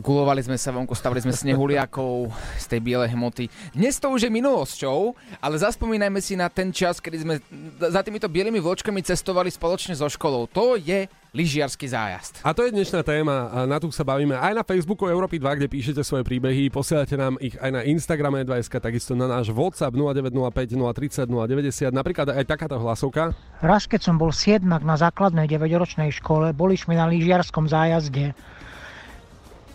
Gulovali 0.00 0.40
sme 0.40 0.56
sa 0.56 0.72
vonku, 0.72 0.96
stavili 0.96 1.20
sme 1.20 1.36
snehuliakov 1.36 2.32
z 2.56 2.64
tej 2.64 2.80
bielej 2.80 3.12
hmoty. 3.12 3.52
Dnes 3.76 4.00
to 4.00 4.08
už 4.08 4.24
je 4.24 4.32
minulosťou, 4.32 5.12
ale 5.36 5.60
zaspomínajme 5.60 6.16
si 6.24 6.32
na 6.32 6.48
ten 6.48 6.72
čas, 6.72 6.96
kedy 6.96 7.16
sme 7.20 7.34
za 7.76 8.00
týmito 8.00 8.24
bielými 8.24 8.56
vločkami 8.56 9.04
cestovali 9.04 9.52
spoločne 9.52 9.92
so 9.92 10.08
školou. 10.08 10.48
To 10.56 10.80
je 10.80 11.04
lyžiarsky 11.36 11.84
zájazd. 11.86 12.40
A 12.40 12.56
to 12.56 12.64
je 12.64 12.72
dnešná 12.72 13.04
téma, 13.04 13.68
na 13.68 13.76
tú 13.76 13.92
sa 13.92 14.00
bavíme 14.00 14.32
aj 14.32 14.56
na 14.56 14.64
Facebooku 14.64 15.04
Európy 15.06 15.36
2, 15.36 15.60
kde 15.60 15.68
píšete 15.68 16.02
svoje 16.08 16.24
príbehy, 16.24 16.72
posielate 16.72 17.20
nám 17.20 17.36
ich 17.38 17.54
aj 17.60 17.70
na 17.70 17.84
Instagrame 17.84 18.42
2 18.42 18.64
takisto 18.80 19.12
na 19.12 19.28
náš 19.28 19.52
WhatsApp 19.52 19.92
0905 19.92 20.72
030 20.72 21.28
090, 21.28 21.92
napríklad 21.92 22.32
aj 22.32 22.48
takáto 22.48 22.80
hlasovka. 22.80 23.36
Raz, 23.60 23.84
keď 23.84 24.08
som 24.08 24.16
bol 24.16 24.32
siedmak 24.32 24.80
na 24.82 24.96
základnej 24.96 25.46
9-ročnej 25.46 26.08
škole, 26.16 26.56
boli 26.56 26.80
sme 26.80 26.96
na 26.96 27.04
lyžiarskom 27.06 27.68
zájazde. 27.68 28.32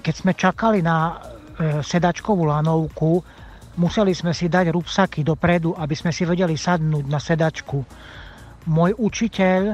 Keď 0.06 0.14
sme 0.14 0.38
čakali 0.38 0.86
na 0.86 1.18
e, 1.58 1.82
sedačkovú 1.82 2.46
lanovku, 2.46 3.26
museli 3.82 4.14
sme 4.14 4.38
si 4.38 4.46
dať 4.46 4.70
rúbsaky 4.70 5.26
dopredu, 5.26 5.74
aby 5.74 5.98
sme 5.98 6.14
si 6.14 6.30
vedeli 6.30 6.54
sadnúť 6.54 7.06
na 7.10 7.18
sedačku. 7.18 7.82
Môj 8.70 8.94
učiteľ 9.02 9.74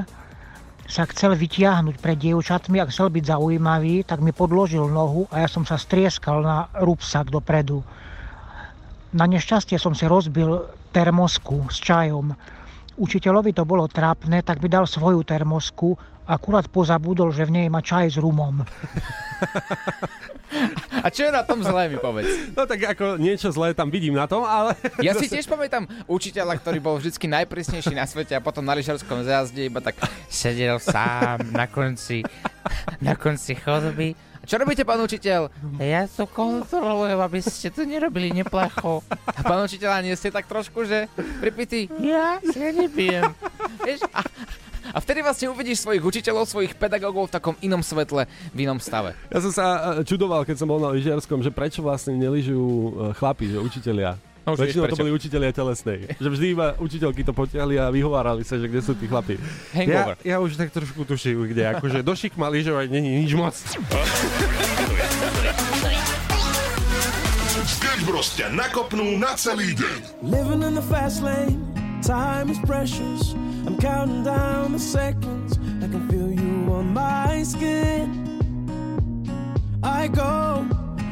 sa 0.88 1.04
chcel 1.12 1.36
vytiahnuť 1.36 2.00
pred 2.00 2.16
dievčatmi 2.16 2.80
a 2.80 2.88
chcel 2.88 3.12
byť 3.12 3.24
zaujímavý, 3.28 4.08
tak 4.08 4.24
mi 4.24 4.32
podložil 4.32 4.88
nohu 4.88 5.28
a 5.28 5.44
ja 5.44 5.48
som 5.52 5.68
sa 5.68 5.76
strieskal 5.76 6.40
na 6.40 6.72
rúbsak 6.80 7.28
dopredu. 7.28 7.84
Na 9.12 9.28
nešťastie 9.28 9.76
som 9.76 9.92
si 9.92 10.08
rozbil 10.08 10.64
termosku 10.96 11.68
s 11.68 11.76
čajom. 11.76 12.32
Učiteľovi 12.96 13.52
to 13.52 13.68
bolo 13.68 13.84
trápne, 13.84 14.40
tak 14.40 14.64
mi 14.64 14.72
dal 14.72 14.88
svoju 14.88 15.24
termosku, 15.28 15.96
akurát 16.32 16.64
pozabudol, 16.72 17.28
že 17.28 17.44
v 17.44 17.60
nej 17.60 17.66
má 17.68 17.84
čaj 17.84 18.16
s 18.16 18.18
rumom. 18.18 18.64
A 21.02 21.08
čo 21.08 21.26
je 21.26 21.32
na 21.32 21.42
tom 21.42 21.64
zlé, 21.64 21.88
mi 21.88 21.98
povedz? 21.98 22.52
No 22.52 22.68
tak 22.68 22.84
ako 22.84 23.16
niečo 23.16 23.48
zlé 23.50 23.72
tam 23.72 23.88
vidím 23.88 24.14
na 24.14 24.28
tom, 24.28 24.44
ale... 24.44 24.76
Ja 25.00 25.16
si 25.16 25.26
tiež 25.26 25.48
pamätám 25.48 25.88
učiteľa, 26.06 26.60
ktorý 26.60 26.78
bol 26.78 26.94
vždy 27.00 27.10
najprísnejší 27.16 27.96
na 27.96 28.04
svete 28.04 28.36
a 28.36 28.44
potom 28.44 28.62
na 28.62 28.76
lyžarskom 28.76 29.24
zjazde 29.24 29.66
iba 29.66 29.80
tak 29.80 29.96
Sedel 30.28 30.78
sám 30.78 31.50
na 31.50 31.66
konci, 31.66 32.22
na 33.00 33.16
konci 33.16 33.56
chodby. 33.56 34.14
Čo 34.42 34.58
robíte, 34.58 34.82
pán 34.82 34.98
učiteľ? 34.98 35.54
Ja 35.78 36.02
to 36.10 36.26
kontrolujem, 36.26 37.18
aby 37.22 37.38
ste 37.38 37.70
to 37.70 37.86
nerobili 37.86 38.34
neplacho. 38.34 38.98
A 39.08 39.38
pán 39.38 39.62
učiteľ, 39.62 40.02
nie 40.02 40.18
ste 40.18 40.34
tak 40.34 40.50
trošku, 40.50 40.82
že 40.82 41.06
pripitý? 41.38 41.86
Ja 42.02 42.42
si 42.42 42.58
nepijem. 42.58 43.30
Vieš, 43.86 44.02
a, 44.10 44.26
a 44.92 44.98
vtedy 45.00 45.24
vlastne 45.24 45.48
uvidíš 45.48 45.82
svojich 45.82 46.04
učiteľov, 46.04 46.44
svojich 46.44 46.76
pedagógov 46.76 47.32
v 47.32 47.34
takom 47.40 47.54
inom 47.64 47.80
svetle, 47.80 48.28
v 48.52 48.58
inom 48.68 48.76
stave. 48.76 49.16
Ja 49.32 49.40
som 49.40 49.52
sa 49.52 49.64
e, 49.96 50.04
čudoval, 50.04 50.44
keď 50.44 50.60
som 50.60 50.68
bol 50.68 50.78
na 50.78 50.92
lyžiarskom, 50.92 51.40
že 51.40 51.48
prečo 51.48 51.80
vlastne 51.80 52.12
neližujú 52.20 52.68
e, 52.68 52.90
chlapi, 53.16 53.48
že 53.48 53.58
učitelia. 53.58 54.20
No, 54.42 54.58
Väčšinou 54.58 54.90
to 54.90 54.98
boli 54.98 55.14
učitelia 55.14 55.54
telesnej. 55.54 56.18
Že 56.18 56.28
vždy 56.34 56.46
iba 56.50 56.66
učiteľky 56.82 57.22
to 57.22 57.30
potiahli 57.30 57.78
a 57.78 57.94
vyhovárali 57.94 58.42
sa, 58.42 58.58
že 58.58 58.66
kde 58.66 58.82
sú 58.82 58.98
tí 58.98 59.06
chlapi. 59.06 59.38
Hangover. 59.70 60.18
Ja, 60.26 60.34
ja 60.34 60.42
už 60.42 60.58
tak 60.58 60.74
trošku 60.74 61.06
tuším, 61.06 61.46
kde. 61.46 61.78
Akože 61.78 62.02
do 62.02 62.10
šikma 62.10 62.50
lyžovať 62.50 62.90
není 62.90 63.22
nič 63.22 63.38
moc. 63.38 63.54
Sketch 67.62 68.02
Bros 68.02 68.34
ťa 68.34 68.50
nakopnú 68.50 69.14
na 69.22 69.38
celý 69.38 69.78
deň. 69.78 70.26
Living 70.26 70.66
in 70.66 70.74
the 70.74 70.82
fast 70.90 71.22
lane, 71.22 71.62
time 72.02 72.50
is 72.50 72.58
precious. 72.66 73.38
I'm 73.66 73.78
counting 73.78 74.24
down 74.24 74.72
the 74.72 74.78
seconds. 74.78 75.58
I 75.82 75.88
can 75.88 76.08
feel 76.08 76.30
you 76.32 76.72
on 76.72 76.92
my 76.92 77.42
skin. 77.42 78.22
I 79.82 80.08
go 80.08 80.66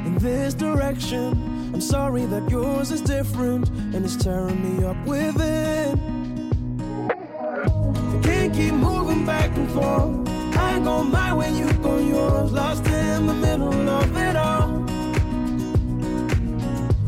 in 0.07 0.19
this 0.19 0.54
direction. 0.54 1.33
I'm 1.73 1.80
sorry 1.80 2.26
that 2.26 2.50
yours 2.50 2.90
is 2.90 3.00
different 3.00 3.69
and 3.69 4.04
it's 4.04 4.16
tearing 4.16 4.61
me 4.62 4.85
up 4.85 4.97
within. 5.07 5.99
I 7.11 8.21
can't 8.23 8.52
keep 8.54 8.75
moving 8.75 9.25
back 9.25 9.57
and 9.57 9.71
forth. 9.71 10.28
I 10.57 10.78
go 10.80 11.04
my 11.04 11.33
way, 11.35 11.52
you 11.52 11.73
go 11.75 11.99
yours. 11.99 12.52
Lost 12.52 12.87
in 12.87 13.26
the 13.26 13.35
middle 13.35 13.88
of 13.88 14.16
it 14.16 14.37
all. 14.37 14.69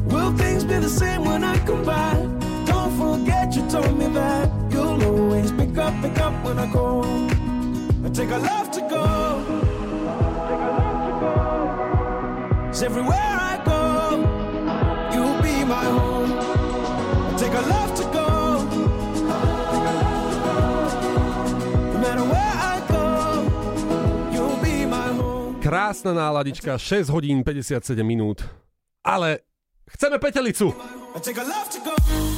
Will 0.06 0.32
things 0.36 0.64
be 0.64 0.78
the 0.78 0.88
same 0.88 1.24
when 1.24 1.42
I 1.42 1.58
come 1.66 1.84
back? 1.84 2.18
Don't 2.66 2.92
forget 2.96 3.54
you 3.56 3.68
told 3.68 3.98
me 3.98 4.06
that 4.08 4.48
you'll 4.70 5.02
always 5.04 5.21
pick 5.72 5.84
up, 5.84 5.94
pick 6.02 6.18
up 6.20 6.44
when 6.44 6.58
I 6.58 6.66
go. 6.66 7.02
I 8.04 8.08
take 8.10 8.30
a 8.30 8.38
love 8.38 8.70
to 8.72 8.80
go. 8.80 9.42
Cause 12.66 12.82
everywhere 12.82 13.16
I 13.18 13.60
go, 13.64 13.80
you'll 15.12 15.42
be 15.42 15.64
my 15.64 15.84
home. 15.84 16.32
I 16.32 17.34
take 17.38 17.54
a 17.54 17.60
love 17.68 17.94
to 17.94 18.04
go. 18.12 18.28
No 22.00 22.26
go. 22.88 23.04
Krásna 25.62 26.12
náladička, 26.12 26.78
6 26.78 27.08
hodín 27.08 27.44
57 27.44 28.02
minút. 28.02 28.44
Ale 29.04 29.38
chceme 29.90 30.18
petelicu. 30.18 30.74
I 31.16 31.20
take 31.20 31.40
a 31.40 31.44
love 31.44 31.68
to 31.70 31.78
go. 31.84 32.31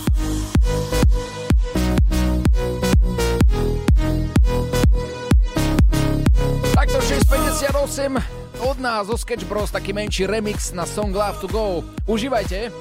6.58 7.15 8.23
od 8.59 8.79
nás 8.83 9.07
zo 9.07 9.15
Sketch 9.15 9.47
Bros 9.47 9.71
taký 9.71 9.93
menší 9.93 10.27
remix 10.27 10.73
na 10.75 10.83
song 10.87 11.15
Love 11.15 11.39
to 11.39 11.47
Go. 11.47 11.85
Užívajte. 12.07 12.75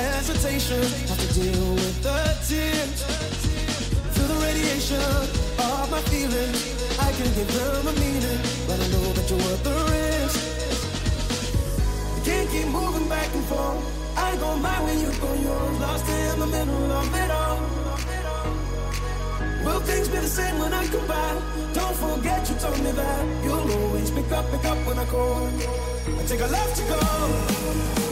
Hesitation. 0.00 0.82
Have 1.08 1.20
to 1.20 1.28
deal 1.40 1.74
with 1.74 2.02
the 2.02 2.18
tears. 2.48 3.00
Feel 4.14 4.28
the 4.32 4.38
radiation 4.46 5.00
of 5.58 5.90
my 5.90 6.00
feelings. 6.12 6.60
I 6.98 7.10
can 7.12 7.28
give 7.38 7.50
them 7.52 7.86
a 7.86 7.92
meaning, 8.00 8.40
but 8.66 8.78
I 8.80 8.86
know 8.92 9.06
that 9.16 9.26
you're 9.30 9.42
worth 9.46 9.62
the 9.64 9.76
risk. 9.92 10.38
Can't 12.24 12.48
keep 12.50 12.66
moving 12.68 13.08
back 13.08 13.28
and 13.34 13.44
forth. 13.44 13.80
I 14.16 14.36
go 14.36 14.56
my 14.56 14.78
way, 14.84 14.96
you 15.00 15.10
go 15.20 15.32
yours. 15.34 15.80
Lost 15.80 16.08
in 16.08 16.40
the 16.40 16.46
middle 16.46 16.92
of 16.92 17.14
it 17.14 17.30
all. 17.30 17.58
Will 19.64 19.80
things 19.80 20.08
be 20.08 20.18
the 20.18 20.26
same 20.26 20.58
when 20.58 20.72
I 20.72 20.86
come 20.86 21.06
back? 21.06 21.36
Don't 21.74 21.96
forget 21.96 22.48
you 22.48 22.56
told 22.56 22.78
me 22.82 22.90
that 22.92 23.44
you'll 23.44 23.70
always 23.72 24.10
pick 24.10 24.30
up, 24.32 24.50
pick 24.50 24.64
up 24.64 24.78
when 24.86 24.98
I 24.98 25.04
call. 25.06 25.46
I 26.18 26.22
take 26.26 26.40
a 26.40 26.46
love 26.46 26.74
to 26.74 26.82
go. 26.82 27.00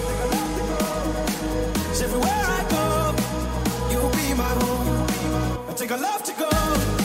Take 0.07 0.21
a 0.25 0.29
love 0.35 0.51
to 0.59 0.63
go. 0.71 1.78
'Cause 1.99 2.05
everywhere 2.05 2.45
I 2.59 2.63
go, 2.71 3.91
you'll 3.91 4.11
be 4.11 4.33
my 4.35 4.45
home. 4.63 5.07
I 5.69 5.73
take 5.75 5.91
a 5.91 5.97
love 5.97 6.23
to 6.23 6.33
go. 6.33 6.98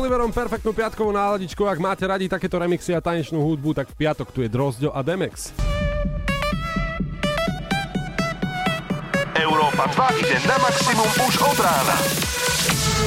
Oliverom 0.00 0.32
perfektnú 0.32 0.72
piatkovú 0.72 1.12
náladičku. 1.12 1.68
Ak 1.68 1.76
máte 1.76 2.08
radi 2.08 2.24
takéto 2.24 2.56
remixy 2.56 2.96
a 2.96 3.04
tanečnú 3.04 3.44
hudbu, 3.44 3.76
tak 3.76 3.92
v 3.92 4.00
piatok 4.00 4.32
tu 4.32 4.40
je 4.40 4.48
Drozďo 4.48 4.96
a 4.96 5.04
Demex. 5.04 5.52
Európa 9.36 9.84
2 9.92 10.24
ide 10.24 10.40
na 10.48 10.56
maximum 10.56 11.04
už 11.28 11.34
od 11.44 11.58
rána. 11.60 11.96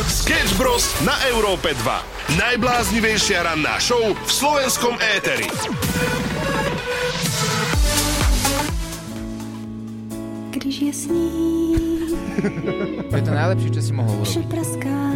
Sketch 0.06 0.54
Bros. 0.54 0.86
na 1.02 1.18
Európe 1.34 1.74
2. 1.82 2.38
Najbláznivejšia 2.38 3.42
ranná 3.42 3.82
show 3.82 4.14
v 4.14 4.30
slovenskom 4.30 4.94
éteri. 5.18 5.50
Když 10.54 10.76
je 10.78 10.94
sníh, 10.94 12.14
To 13.10 13.16
je 13.18 13.24
to 13.26 13.34
najlepšie, 13.34 13.70
čo 13.78 13.82
si 13.82 13.92
mohol 13.98 14.14
urobiť. 14.22 15.12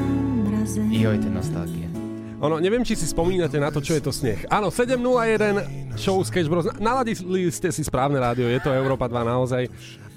Joj, 0.78 1.18
to 1.18 1.26
je 1.26 1.34
nostalgia. 1.34 1.90
Ono, 2.38 2.62
neviem, 2.62 2.86
či 2.86 2.94
si 2.94 3.10
spomínate 3.10 3.58
na 3.58 3.74
to, 3.74 3.82
čo 3.82 3.98
je 3.98 4.02
to 4.06 4.14
sneh. 4.14 4.46
Áno, 4.54 4.70
7.01 4.70 5.98
show 5.98 6.22
Sketch 6.22 6.46
Bros. 6.46 6.70
Naladili 6.78 7.50
ste 7.50 7.74
si 7.74 7.82
správne 7.82 8.22
rádio, 8.22 8.46
je 8.46 8.62
to 8.62 8.70
Európa 8.70 9.10
2 9.10 9.26
naozaj. 9.26 9.66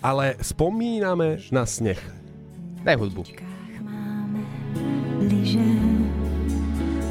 Ale 0.04 0.36
spomíname 0.44 1.40
na 1.48 1.64
sneh. 1.64 1.96
Daj 2.84 2.96
hudbu. 3.00 3.24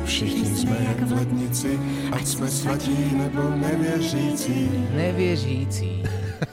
Všichni 0.05 0.45
jsme 0.45 0.77
jak 0.87 0.99
v 1.01 1.11
lednici, 1.11 1.79
ať 2.11 2.25
jsme 2.25 2.47
svatí 2.47 2.97
nebo 3.13 3.41
nevěřící. 3.55 4.69
Nevieřící. 4.95 6.03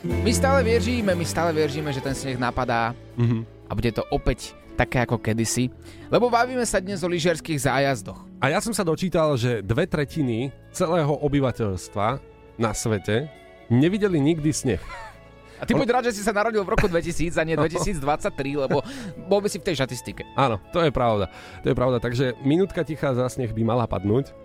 My 0.05 0.35
stále 0.35 0.63
věříme, 0.65 1.15
my 1.15 1.25
stále 1.25 1.53
věříme, 1.53 1.93
že 1.93 2.01
ten 2.01 2.15
sneh 2.15 2.39
napadá 2.39 2.95
Mhm. 3.17 3.45
A 3.67 3.73
bude 3.75 3.91
to 3.93 4.03
opäť 4.15 4.55
také 4.77 5.03
ako 5.03 5.19
kedysi. 5.19 5.73
Lebo 6.13 6.29
bavíme 6.29 6.63
sa 6.69 6.79
dnes 6.79 7.01
o 7.01 7.09
lyžiarských 7.09 7.59
zájazdoch. 7.59 8.21
A 8.39 8.53
ja 8.53 8.61
som 8.61 8.77
sa 8.77 8.85
dočítal, 8.85 9.35
že 9.41 9.65
dve 9.65 9.89
tretiny 9.89 10.53
celého 10.71 11.11
obyvateľstva 11.11 12.21
na 12.61 12.71
svete 12.77 13.33
nevideli 13.73 14.21
nikdy 14.21 14.53
sneh. 14.53 14.83
A 15.57 15.65
ty 15.65 15.73
buď 15.73 15.89
rád, 15.89 16.05
že 16.13 16.21
si 16.21 16.23
sa 16.23 16.37
narodil 16.37 16.61
v 16.61 16.77
roku 16.77 16.85
2000 16.85 17.33
a 17.41 17.45
nie 17.49 17.57
2023, 17.57 17.97
lebo 18.69 18.85
bol 19.25 19.41
by 19.41 19.49
si 19.49 19.57
v 19.57 19.65
tej 19.65 19.81
štatistike. 19.81 20.29
Áno, 20.37 20.61
to 20.69 20.85
je 20.85 20.93
pravda. 20.93 21.33
To 21.65 21.73
je 21.73 21.77
pravda. 21.77 21.97
Takže 21.97 22.37
minútka 22.45 22.85
tichá 22.85 23.17
za 23.17 23.25
sneh 23.33 23.49
by 23.57 23.65
mala 23.65 23.89
padnúť. 23.89 24.37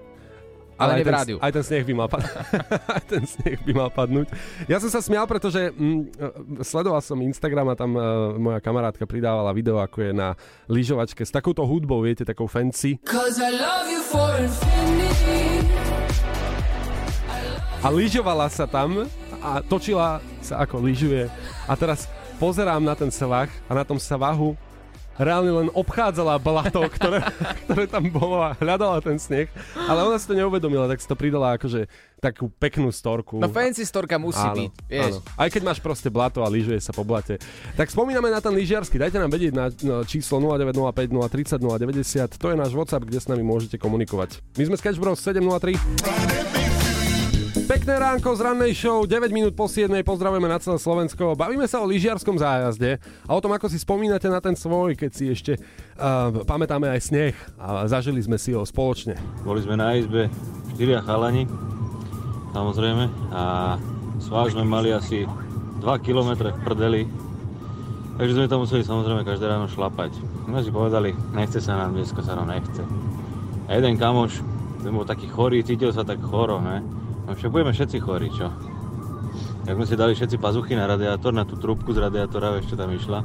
Ale 0.82 0.92
aj 0.92 0.98
nie 0.98 1.06
v 1.06 1.08
ten, 1.08 1.18
rádiu. 1.18 1.38
aj 1.38 1.52
ten 1.54 1.64
sneh 1.64 1.84
by 1.86 1.94
mal 1.94 2.08
padnúť. 2.10 2.34
aj 2.98 3.04
ten 3.06 3.24
sneh 3.30 3.60
by 3.62 3.72
mal 3.78 3.90
padnúť. 3.94 4.28
Ja 4.66 4.78
som 4.82 4.90
sa 4.90 5.00
smial, 5.00 5.30
pretože 5.30 5.70
mm, 5.70 6.02
e, 6.18 6.64
sledoval 6.66 7.02
som 7.06 7.22
Instagram 7.22 7.72
a 7.72 7.76
tam 7.78 7.94
uh, 7.94 8.34
moja 8.42 8.58
kamarátka 8.58 9.06
pridávala 9.06 9.54
video, 9.54 9.78
ako 9.78 10.10
je 10.10 10.12
na 10.12 10.34
lyžovačke 10.66 11.22
s 11.22 11.30
takouto 11.30 11.62
hudbou, 11.62 12.02
viete, 12.02 12.26
takou 12.26 12.50
fancy. 12.50 12.98
Cause 13.06 13.38
I 13.38 13.54
love 13.54 13.88
you 13.88 14.02
for 14.02 14.34
infinity. 14.42 15.62
A 17.82 17.90
lyžovala 17.90 18.46
sa 18.54 18.70
tam 18.70 19.10
a 19.42 19.66
točila 19.66 20.22
sa 20.46 20.62
ako 20.62 20.86
lyžuje. 20.86 21.26
A 21.66 21.74
teraz 21.74 22.06
pozerám 22.38 22.82
na 22.82 22.94
ten 22.94 23.10
svah 23.10 23.50
a 23.66 23.72
na 23.74 23.82
tom 23.82 23.98
svahu 23.98 24.54
reálne 25.22 25.52
len 25.54 25.68
obchádzala 25.72 26.42
blato, 26.42 26.82
ktoré, 26.90 27.22
ktoré 27.70 27.86
tam 27.86 28.10
bolo 28.10 28.42
a 28.42 28.58
hľadala 28.58 28.98
ten 29.00 29.22
sneh. 29.22 29.48
Ale 29.78 30.02
ona 30.02 30.18
si 30.18 30.26
to 30.26 30.34
neuvedomila, 30.34 30.90
tak 30.90 30.98
si 30.98 31.06
to 31.06 31.14
pridala 31.14 31.56
akože 31.56 31.86
takú 32.22 32.54
peknú 32.62 32.94
storku. 32.94 33.42
No 33.42 33.50
fancy 33.50 33.82
storka 33.82 34.22
musí 34.22 34.42
Áno, 34.42 34.54
byť, 34.54 34.72
vieš. 34.86 35.14
áno. 35.18 35.26
Aj 35.42 35.50
keď 35.50 35.62
máš 35.66 35.80
proste 35.82 36.10
blato 36.14 36.46
a 36.46 36.48
lyžuje 36.50 36.78
sa 36.78 36.94
po 36.94 37.02
blate. 37.02 37.42
Tak 37.74 37.90
spomíname 37.90 38.30
na 38.30 38.38
ten 38.38 38.54
lyžiarsky. 38.54 39.02
Dajte 39.02 39.18
nám 39.18 39.34
vedieť 39.34 39.54
na, 39.58 39.74
číslo 40.06 40.38
0905 40.38 41.10
030 41.10 41.58
090. 41.58 42.38
To 42.38 42.48
je 42.54 42.58
náš 42.58 42.72
WhatsApp, 42.78 43.10
kde 43.10 43.18
s 43.18 43.26
nami 43.26 43.42
môžete 43.42 43.82
komunikovať. 43.82 44.38
My 44.58 44.70
sme 44.70 44.78
Sketch 44.78 45.02
Bros 45.02 45.18
703. 45.18 46.61
Pekné 47.68 47.94
ránko 48.02 48.34
z 48.34 48.42
rannej 48.42 48.74
show, 48.74 49.06
9 49.06 49.30
minút 49.30 49.54
po 49.54 49.70
7. 49.70 49.92
Pozdravujeme 50.02 50.50
na 50.50 50.58
celé 50.58 50.82
Slovensko. 50.82 51.38
Bavíme 51.38 51.70
sa 51.70 51.84
o 51.84 51.90
lyžiarskom 51.90 52.40
zájazde 52.40 52.98
a 53.28 53.32
o 53.36 53.42
tom, 53.44 53.54
ako 53.54 53.70
si 53.70 53.78
spomínate 53.78 54.26
na 54.32 54.42
ten 54.42 54.58
svoj, 54.58 54.98
keď 54.98 55.12
si 55.12 55.30
ešte 55.30 55.60
uh, 55.60 56.32
pamätáme 56.48 56.90
aj 56.90 57.02
sneh 57.02 57.36
a 57.62 57.86
zažili 57.86 58.24
sme 58.24 58.42
si 58.42 58.56
ho 58.56 58.66
spoločne. 58.66 59.20
Boli 59.46 59.62
sme 59.62 59.78
na 59.78 59.94
izbe, 59.94 60.32
štyria 60.74 61.06
chalani, 61.06 61.46
samozrejme, 62.56 63.06
a 63.36 63.76
svár 64.24 64.48
sme 64.50 64.64
mali 64.64 64.96
asi 64.96 65.28
2 65.82 66.06
km 66.06 66.50
v 66.50 66.62
prdeli, 66.64 67.02
takže 68.16 68.38
sme 68.38 68.48
tam 68.48 68.64
museli 68.64 68.86
samozrejme 68.88 69.28
každé 69.28 69.46
ráno 69.46 69.68
šlapať. 69.68 70.16
My 70.48 70.64
si 70.64 70.72
povedali, 70.72 71.12
nechce 71.36 71.60
sa 71.60 71.76
nám, 71.76 71.94
dneska 72.00 72.24
sa 72.24 72.40
nám 72.40 72.48
nechce. 72.48 72.82
A 73.68 73.76
jeden 73.76 74.00
kamoš, 74.00 74.40
ten 74.82 74.96
bol 74.96 75.06
taký 75.06 75.30
chorý, 75.30 75.62
cítil 75.62 75.92
sa 75.94 76.02
tak 76.02 76.24
choro, 76.24 76.64
ne? 76.64 77.01
No 77.32 77.40
však 77.40 77.48
budeme 77.48 77.72
všetci 77.72 77.98
chorí, 78.04 78.28
čo? 78.28 78.52
Tak 79.64 79.80
sme 79.80 79.88
si 79.88 79.96
dali 79.96 80.12
všetci 80.12 80.36
pazuchy 80.36 80.76
na 80.76 80.84
radiátor, 80.84 81.32
na 81.32 81.48
tú 81.48 81.56
trúbku 81.56 81.96
z 81.96 82.04
radiátora, 82.04 82.60
ešte 82.60 82.76
tam 82.76 82.92
išla. 82.92 83.24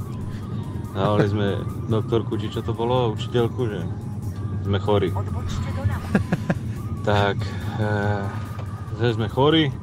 Zavolali 0.94 1.26
sme 1.26 1.48
doktorku, 1.90 2.38
či 2.38 2.54
čo 2.54 2.62
to 2.62 2.70
bolo, 2.70 3.18
učiteľku, 3.18 3.66
že 3.66 3.82
sme 4.62 4.78
chorí. 4.78 5.10
tak, 7.02 7.34
e, 7.82 7.90
že 9.02 9.18
sme 9.18 9.26
chorí, 9.26 9.74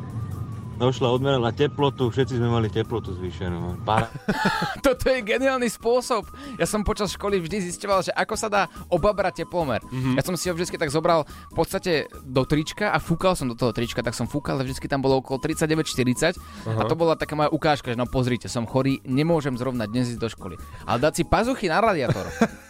došla 0.84 1.08
odmerala 1.08 1.56
teplotu, 1.56 2.12
všetci 2.12 2.36
sme 2.36 2.52
mali 2.52 2.68
teplotu 2.68 3.16
zvýšenú. 3.16 3.88
Toto 4.86 5.06
je 5.08 5.24
geniálny 5.24 5.72
spôsob. 5.72 6.28
Ja 6.60 6.68
som 6.68 6.84
počas 6.84 7.16
školy 7.16 7.40
vždy 7.40 7.72
zistoval, 7.72 8.04
že 8.04 8.12
ako 8.12 8.36
sa 8.36 8.52
dá 8.52 8.68
obabrať 8.92 9.48
teplomer. 9.48 9.80
Mm-hmm. 9.80 10.20
Ja 10.20 10.22
som 10.28 10.36
si 10.36 10.52
ho 10.52 10.54
vždy 10.54 10.76
tak 10.76 10.92
zobral 10.92 11.24
v 11.24 11.56
podstate 11.56 12.12
do 12.28 12.44
trička 12.44 12.92
a 12.92 13.00
fúkal 13.00 13.40
som 13.40 13.48
do 13.48 13.56
toho 13.56 13.72
trička, 13.72 14.04
tak 14.04 14.12
som 14.12 14.28
fúkal, 14.28 14.60
ale 14.60 14.68
vždy 14.68 14.92
tam 14.92 15.00
bolo 15.00 15.24
okolo 15.24 15.40
39-40 15.40 16.36
a 16.36 16.84
Aha. 16.84 16.90
to 16.92 16.96
bola 17.00 17.16
taká 17.16 17.40
moja 17.40 17.48
ukážka, 17.54 17.96
že 17.96 17.98
no 17.98 18.04
pozrite, 18.04 18.52
som 18.52 18.68
chorý, 18.68 19.00
nemôžem 19.08 19.56
zrovna 19.56 19.88
dnes 19.88 20.12
ísť 20.12 20.20
do 20.20 20.28
školy. 20.28 20.56
Ale 20.84 21.00
dať 21.00 21.14
si 21.22 21.24
pazuchy 21.24 21.72
na 21.72 21.80
radiátor. 21.80 22.28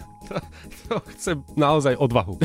To 0.89 0.99
chce 1.13 1.35
naozaj 1.55 1.95
odvahu. 1.99 2.39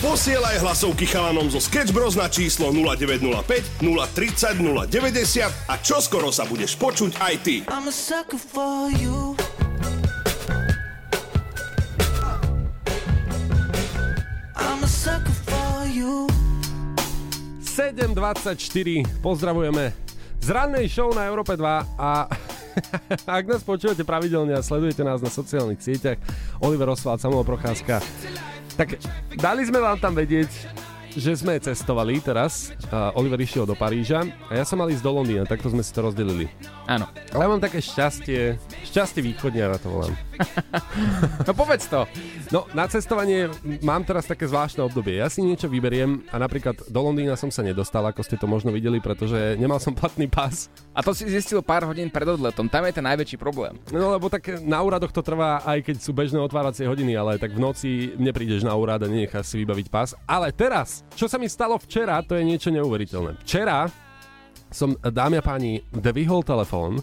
Posielaj 0.00 0.62
hlasovky 0.62 1.04
chalanom 1.04 1.50
zo 1.50 1.60
Sketch 1.60 1.92
Bros 1.92 2.16
na 2.16 2.30
číslo 2.30 2.72
0905 2.72 3.82
030 3.82 4.56
090 4.88 5.68
a 5.68 5.74
čoskoro 5.82 6.32
sa 6.32 6.46
budeš 6.46 6.78
počuť 6.78 7.18
aj 7.20 7.34
ty. 7.42 7.56
I'm 7.68 7.90
a 7.90 7.92
sucker 7.92 8.38
for 8.38 8.88
you. 8.94 9.36
I'm 14.56 14.80
a 14.80 14.88
sucker 14.88 15.34
for 15.44 15.84
you. 15.90 16.30
7.24, 17.60 19.20
pozdravujeme 19.20 19.92
z 20.40 20.48
rannej 20.48 20.86
show 20.88 21.12
na 21.12 21.28
Európe 21.28 21.52
2 21.58 22.00
a 22.00 22.30
ak 23.38 23.44
nás 23.46 23.62
počúvate 23.62 24.02
pravidelne 24.06 24.54
a 24.56 24.62
sledujete 24.62 25.02
nás 25.02 25.20
na 25.20 25.30
sociálnych 25.30 25.80
sieťach, 25.80 26.18
Oliver 26.62 26.90
Oswald, 26.92 27.20
Samuel 27.20 27.46
Procházka, 27.46 28.00
tak 28.78 28.96
dali 29.36 29.62
sme 29.66 29.82
vám 29.82 29.98
tam 30.00 30.16
vedieť, 30.16 30.48
že 31.14 31.34
sme 31.34 31.58
cestovali 31.58 32.22
teraz. 32.22 32.70
Uh, 32.86 33.10
Oliver 33.18 33.42
išiel 33.42 33.66
do 33.66 33.74
Paríža 33.74 34.22
a 34.46 34.52
ja 34.54 34.64
som 34.64 34.78
mal 34.78 34.90
ísť 34.90 35.02
do 35.02 35.10
Londýna, 35.10 35.42
takto 35.42 35.66
sme 35.66 35.82
si 35.82 35.90
to 35.90 36.06
rozdelili. 36.06 36.46
Áno. 36.90 37.06
Ale 37.30 37.46
mám 37.46 37.62
také 37.62 37.78
šťastie, 37.78 38.58
šťastie 38.82 39.22
východniara 39.22 39.78
to 39.78 39.94
volám. 39.94 40.14
No 41.46 41.52
povedz 41.52 41.86
to. 41.86 42.08
No, 42.50 42.66
na 42.74 42.88
cestovanie 42.88 43.46
mám 43.84 44.02
teraz 44.02 44.26
také 44.26 44.48
zvláštne 44.48 44.82
obdobie. 44.82 45.20
Ja 45.20 45.28
si 45.28 45.44
niečo 45.44 45.68
vyberiem 45.68 46.26
a 46.32 46.40
napríklad 46.40 46.88
do 46.88 47.00
Londýna 47.00 47.36
som 47.36 47.52
sa 47.52 47.60
nedostal, 47.60 48.02
ako 48.08 48.24
ste 48.24 48.40
to 48.40 48.48
možno 48.48 48.72
videli, 48.74 48.98
pretože 48.98 49.54
nemal 49.60 49.78
som 49.78 49.94
platný 49.94 50.26
pás. 50.26 50.72
A 50.96 51.04
to 51.04 51.14
si 51.14 51.28
zistil 51.28 51.62
pár 51.62 51.86
hodín 51.86 52.10
pred 52.10 52.26
odletom. 52.26 52.66
Tam 52.66 52.82
je 52.88 52.96
ten 52.96 53.06
najväčší 53.06 53.36
problém. 53.38 53.78
No 53.92 54.16
lebo 54.16 54.26
tak 54.32 54.64
na 54.64 54.80
úradoch 54.82 55.12
to 55.14 55.22
trvá, 55.22 55.62
aj 55.62 55.86
keď 55.86 55.96
sú 56.02 56.10
bežné 56.10 56.40
otváracie 56.42 56.88
hodiny, 56.88 57.14
ale 57.14 57.38
tak 57.38 57.54
v 57.54 57.62
noci 57.62 57.90
neprídeš 58.18 58.66
na 58.66 58.74
úrad 58.74 59.04
a 59.04 59.10
nenecháš 59.10 59.54
si 59.54 59.62
vybaviť 59.62 59.86
pás. 59.92 60.16
Ale 60.26 60.50
teraz, 60.50 61.06
čo 61.14 61.28
sa 61.30 61.38
mi 61.38 61.46
stalo 61.46 61.78
včera, 61.78 62.18
to 62.24 62.34
je 62.34 62.42
niečo 62.42 62.72
neuveriteľné. 62.72 63.38
Včera 63.44 63.86
som, 64.70 64.94
dámy 64.98 65.38
a 65.38 65.44
páni, 65.44 65.82
dvihol 65.90 66.46
telefón 66.46 67.02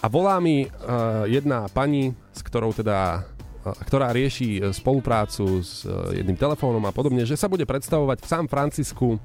a 0.00 0.06
volá 0.08 0.36
mi 0.40 0.64
uh, 0.64 1.24
jedna 1.28 1.68
pani, 1.72 2.12
s 2.32 2.40
ktorou 2.44 2.72
teda 2.72 3.24
uh, 3.24 3.76
ktorá 3.84 4.12
rieši 4.12 4.60
uh, 4.60 4.72
spoluprácu 4.72 5.64
s 5.64 5.84
uh, 5.88 6.12
jedným 6.12 6.36
telefónom 6.36 6.84
a 6.84 6.92
podobne, 6.92 7.24
že 7.24 7.36
sa 7.36 7.48
bude 7.48 7.64
predstavovať 7.64 8.20
v 8.20 8.26
San 8.28 8.46
Francisku 8.48 9.16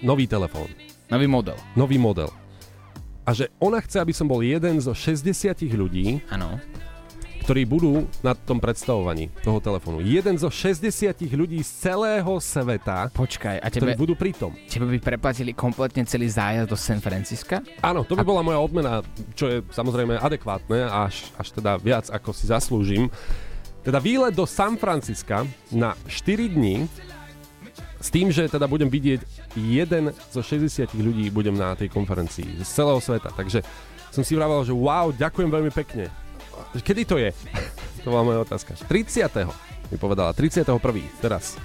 nový 0.00 0.24
telefón. 0.24 0.68
Nový 1.12 1.26
model. 1.28 1.58
Nový 1.76 1.98
model. 2.00 2.30
A 3.28 3.36
že 3.36 3.52
ona 3.60 3.84
chce, 3.84 4.00
aby 4.00 4.16
som 4.16 4.24
bol 4.24 4.40
jeden 4.40 4.80
zo 4.80 4.96
60 4.96 5.60
ľudí, 5.76 6.24
Áno. 6.32 6.56
Ktorí 7.50 7.66
budú 7.66 8.06
na 8.22 8.30
tom 8.30 8.62
predstavovaní 8.62 9.26
toho 9.42 9.58
telefónu. 9.58 9.98
Jeden 9.98 10.38
zo 10.38 10.46
60 10.54 10.86
ľudí 11.34 11.58
z 11.66 11.90
celého 11.90 12.38
sveta, 12.38 13.10
Počkaj, 13.10 13.58
a 13.58 13.66
ktorí 13.66 13.90
tebe, 13.90 13.98
budú 13.98 14.14
pritom. 14.14 14.54
tebe 14.70 14.86
by 14.86 15.02
preplatili 15.02 15.50
kompletne 15.50 16.06
celý 16.06 16.30
zájazd 16.30 16.70
do 16.70 16.78
San 16.78 17.02
Francisca? 17.02 17.58
Áno, 17.82 18.06
to 18.06 18.14
by 18.14 18.22
bola 18.22 18.46
moja 18.46 18.62
odmena, 18.62 19.02
čo 19.34 19.50
je 19.50 19.56
samozrejme 19.66 20.22
adekvátne, 20.22 20.86
až, 20.94 21.34
až 21.34 21.50
teda 21.50 21.74
viac, 21.82 22.06
ako 22.06 22.30
si 22.30 22.46
zaslúžim. 22.46 23.10
Teda 23.82 23.98
výlet 23.98 24.30
do 24.30 24.46
San 24.46 24.78
Francisca 24.78 25.42
na 25.74 25.98
4 26.06 26.54
dní 26.54 26.86
s 27.98 28.14
tým, 28.14 28.30
že 28.30 28.46
teda 28.46 28.70
budem 28.70 28.86
vidieť 28.86 29.26
jeden 29.58 30.14
zo 30.30 30.38
60 30.38 30.94
ľudí 30.94 31.34
budem 31.34 31.58
na 31.58 31.74
tej 31.74 31.90
konferencii 31.90 32.62
z 32.62 32.70
celého 32.70 33.02
sveta. 33.02 33.34
Takže 33.34 33.66
som 34.14 34.22
si 34.22 34.38
vravel, 34.38 34.62
že 34.62 34.70
wow, 34.70 35.10
ďakujem 35.10 35.50
veľmi 35.50 35.74
pekne. 35.74 36.29
Kedy 36.80 37.02
to 37.04 37.20
je? 37.20 37.30
to 38.04 38.08
bola 38.08 38.24
moja 38.24 38.40
otázka. 38.44 38.74
30. 38.74 39.28
mi 39.92 39.96
povedala, 40.00 40.32
31. 40.32 40.64
teraz. 41.20 41.60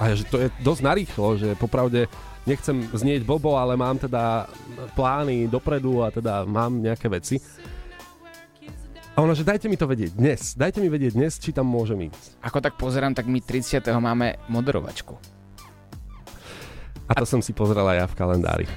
A 0.00 0.16
že 0.16 0.24
to 0.24 0.40
je 0.40 0.48
dosť 0.64 0.80
narýchlo, 0.80 1.36
že 1.36 1.52
popravde 1.60 2.08
nechcem 2.48 2.88
znieť 2.92 3.24
blbo, 3.28 3.60
ale 3.60 3.76
mám 3.76 4.00
teda 4.00 4.48
plány 4.96 5.44
dopredu 5.48 6.04
a 6.04 6.08
teda 6.08 6.44
mám 6.48 6.80
nejaké 6.80 7.08
veci. 7.12 7.36
A 9.12 9.20
ona, 9.20 9.36
že 9.36 9.44
dajte 9.44 9.68
mi 9.68 9.76
to 9.76 9.84
vedieť 9.84 10.16
dnes, 10.16 10.56
dajte 10.56 10.80
mi 10.80 10.88
vedieť 10.88 11.12
dnes, 11.12 11.36
či 11.36 11.52
tam 11.52 11.68
môžem 11.68 12.08
ísť. 12.08 12.40
Ako 12.40 12.64
tak 12.64 12.80
pozerám, 12.80 13.12
tak 13.12 13.28
my 13.28 13.44
30. 13.44 13.84
máme 14.00 14.40
moderovačku. 14.48 15.20
A 17.10 17.18
to 17.18 17.26
som 17.26 17.42
si 17.42 17.50
pozrela 17.52 17.98
ja 17.98 18.06
v 18.06 18.16
kalendári. 18.16 18.66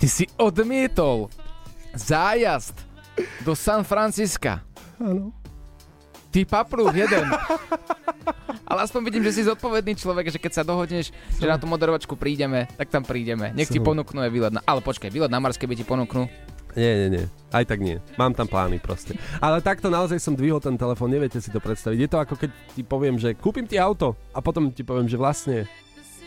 Ty 0.00 0.08
si 0.08 0.24
odmietol 0.40 1.28
zájazd 1.96 2.76
do 3.42 3.56
San 3.56 3.82
Francisca. 3.82 4.60
Áno. 5.00 5.32
Ty 6.30 6.44
Ty 6.44 6.44
papru, 6.44 6.92
jeden. 6.92 7.32
Ale 8.68 8.84
aspoň 8.84 9.00
vidím, 9.08 9.24
že 9.24 9.32
si 9.32 9.48
zodpovedný 9.48 9.96
človek, 9.96 10.28
že 10.28 10.36
keď 10.36 10.52
sa 10.52 10.62
dohodneš, 10.66 11.08
že 11.14 11.46
na 11.48 11.56
tú 11.56 11.64
moderovačku 11.64 12.12
prídeme, 12.12 12.68
tak 12.76 12.92
tam 12.92 13.06
prídeme. 13.08 13.56
Nech 13.56 13.72
ti 13.72 13.80
Som. 13.80 13.88
ponúknú 13.88 14.20
aj 14.20 14.28
výlet 14.28 14.52
na... 14.52 14.60
Ale 14.68 14.84
počkaj, 14.84 15.08
výlet 15.08 15.32
na 15.32 15.40
Marske 15.40 15.64
by 15.64 15.72
ti 15.72 15.86
ponúknú. 15.86 16.28
Nie, 16.76 16.92
nie, 16.92 17.08
nie. 17.08 17.24
Aj 17.56 17.64
tak 17.64 17.80
nie. 17.80 17.96
Mám 18.20 18.36
tam 18.36 18.44
plány 18.44 18.76
proste. 18.76 19.16
Ale 19.40 19.64
takto 19.64 19.88
naozaj 19.88 20.20
som 20.20 20.36
dvihol 20.36 20.60
ten 20.60 20.76
telefón, 20.76 21.08
neviete 21.08 21.40
si 21.40 21.48
to 21.48 21.56
predstaviť. 21.56 21.98
Je 22.04 22.10
to 22.10 22.20
ako 22.20 22.36
keď 22.36 22.50
ti 22.76 22.84
poviem, 22.84 23.16
že 23.16 23.32
kúpim 23.32 23.64
ti 23.64 23.80
auto 23.80 24.12
a 24.36 24.44
potom 24.44 24.68
ti 24.68 24.84
poviem, 24.84 25.08
že 25.08 25.16
vlastne 25.16 25.64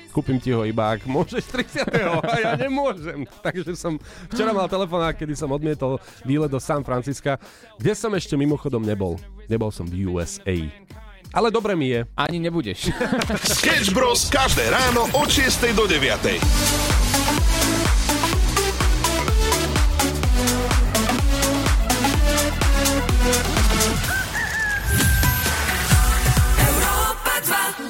kúpim 0.10 0.42
ti 0.42 0.52
ho 0.52 0.66
iba 0.66 0.98
ak 0.98 1.06
môžeš 1.06 1.44
30. 1.50 1.86
a 2.26 2.36
ja 2.42 2.54
nemôžem. 2.58 3.24
Takže 3.46 3.74
som 3.78 3.96
včera 4.30 4.52
mal 4.52 4.68
telefonát, 4.68 5.14
kedy 5.16 5.34
som 5.38 5.50
odmietol 5.54 6.02
výlet 6.26 6.50
do 6.50 6.60
San 6.60 6.82
Francisca, 6.82 7.38
kde 7.78 7.94
som 7.94 8.12
ešte 8.14 8.34
mimochodom 8.36 8.82
nebol. 8.82 9.16
Nebol 9.50 9.70
som 9.70 9.86
v 9.86 10.10
USA. 10.10 10.58
Ale 11.30 11.54
dobre 11.54 11.78
mi 11.78 11.94
je. 11.94 12.10
Ani 12.18 12.42
nebudeš. 12.42 12.90
Sketch 13.62 13.94
Bros. 13.94 14.26
každé 14.34 14.66
ráno 14.74 15.06
od 15.14 15.30
6 15.30 15.78
do 15.78 15.86
9. 15.86 17.59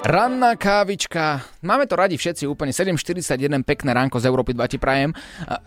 Ranná 0.10 0.58
kávička. 0.58 1.46
Máme 1.62 1.86
to 1.86 1.94
radi 1.94 2.18
všetci 2.18 2.50
úplne. 2.50 2.74
7.41, 2.74 3.62
pekné 3.62 3.94
ránko 3.94 4.18
z 4.18 4.26
Európy 4.26 4.58
2 4.58 4.66
ti 4.66 4.82
prajem. 4.82 5.14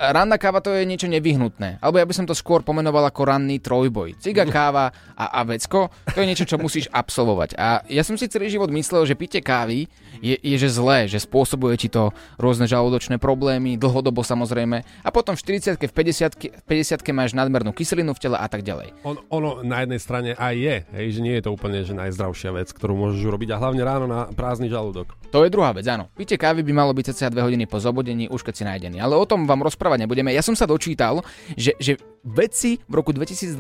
Ranná 0.02 0.34
káva 0.34 0.58
to 0.58 0.74
je 0.74 0.82
niečo 0.82 1.06
nevyhnutné. 1.06 1.78
Alebo 1.78 2.02
ja 2.02 2.06
by 2.10 2.10
som 2.10 2.26
to 2.26 2.34
skôr 2.34 2.66
pomenoval 2.66 3.06
ako 3.06 3.22
ranný 3.22 3.62
trojboj. 3.62 4.18
Ciga, 4.18 4.42
káva 4.50 4.90
a, 5.14 5.46
vecko, 5.46 5.94
to 6.10 6.18
je 6.18 6.26
niečo, 6.26 6.42
čo 6.42 6.58
musíš 6.58 6.90
absolvovať. 6.90 7.54
A 7.54 7.86
ja 7.86 8.02
som 8.02 8.18
si 8.18 8.26
celý 8.26 8.50
život 8.50 8.66
myslel, 8.74 9.06
že 9.06 9.14
pitie 9.14 9.38
kávy 9.38 9.86
je, 10.20 10.36
je 10.36 10.56
že 10.58 10.68
zlé, 10.68 11.08
že 11.08 11.22
spôsobuje 11.22 11.78
ti 11.80 11.88
to 11.88 12.12
rôzne 12.36 12.68
žalúdočné 12.68 13.16
problémy, 13.16 13.80
dlhodobo 13.80 14.20
samozrejme. 14.20 14.84
A 14.84 15.08
potom 15.14 15.38
v 15.38 15.40
40 15.40 15.80
v 15.80 15.92
50 15.92 16.62
v 16.62 16.64
50 16.68 17.16
máš 17.16 17.32
nadmernú 17.32 17.72
kyselinu 17.72 18.12
v 18.12 18.20
tele 18.20 18.36
a 18.36 18.46
tak 18.50 18.66
ďalej. 18.66 18.92
On, 19.06 19.16
ono 19.32 19.64
na 19.64 19.86
jednej 19.86 20.00
strane 20.02 20.30
aj 20.36 20.54
je, 20.58 20.76
hej, 20.92 21.06
že 21.16 21.20
nie 21.24 21.34
je 21.38 21.42
to 21.48 21.50
úplne 21.54 21.80
že 21.86 21.96
najzdravšia 21.96 22.50
vec, 22.52 22.68
ktorú 22.74 22.92
môžeš 22.98 23.22
urobiť 23.24 23.54
a 23.54 23.60
hlavne 23.60 23.82
ráno 23.86 24.06
na 24.10 24.28
prázdny 24.32 24.68
žalúdok. 24.68 25.14
To 25.32 25.46
je 25.46 25.50
druhá 25.52 25.72
vec, 25.72 25.88
áno. 25.88 26.12
Pitie 26.12 26.36
kávy 26.36 26.60
by 26.60 26.72
malo 26.76 26.92
byť 26.92 27.14
cca 27.14 27.32
2 27.32 27.40
hodiny 27.40 27.64
po 27.64 27.80
zobodení, 27.80 28.28
už 28.28 28.44
keď 28.44 28.54
si 28.54 28.64
nájdený. 28.68 29.00
Ale 29.00 29.16
o 29.16 29.24
tom 29.24 29.48
vám 29.48 29.64
rozprávať 29.64 30.04
nebudeme. 30.04 30.28
Ja 30.34 30.44
som 30.44 30.52
sa 30.52 30.68
dočítal, 30.68 31.24
že, 31.56 31.72
že 31.80 31.96
vedci 32.22 32.78
v 32.84 32.92
roku 32.92 33.10
2022 33.10 33.56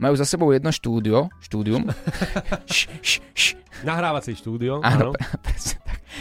majú 0.00 0.14
za 0.16 0.26
sebou 0.26 0.50
jedno 0.50 0.72
štúdio, 0.72 1.30
štúdium, 1.38 1.92
š, 2.70 2.88
š, 3.02 3.12
š, 3.34 3.44
Nahrávacie 3.84 4.32
štúdio, 4.32 4.80
Áno, 4.80 5.12
áno. 5.12 5.20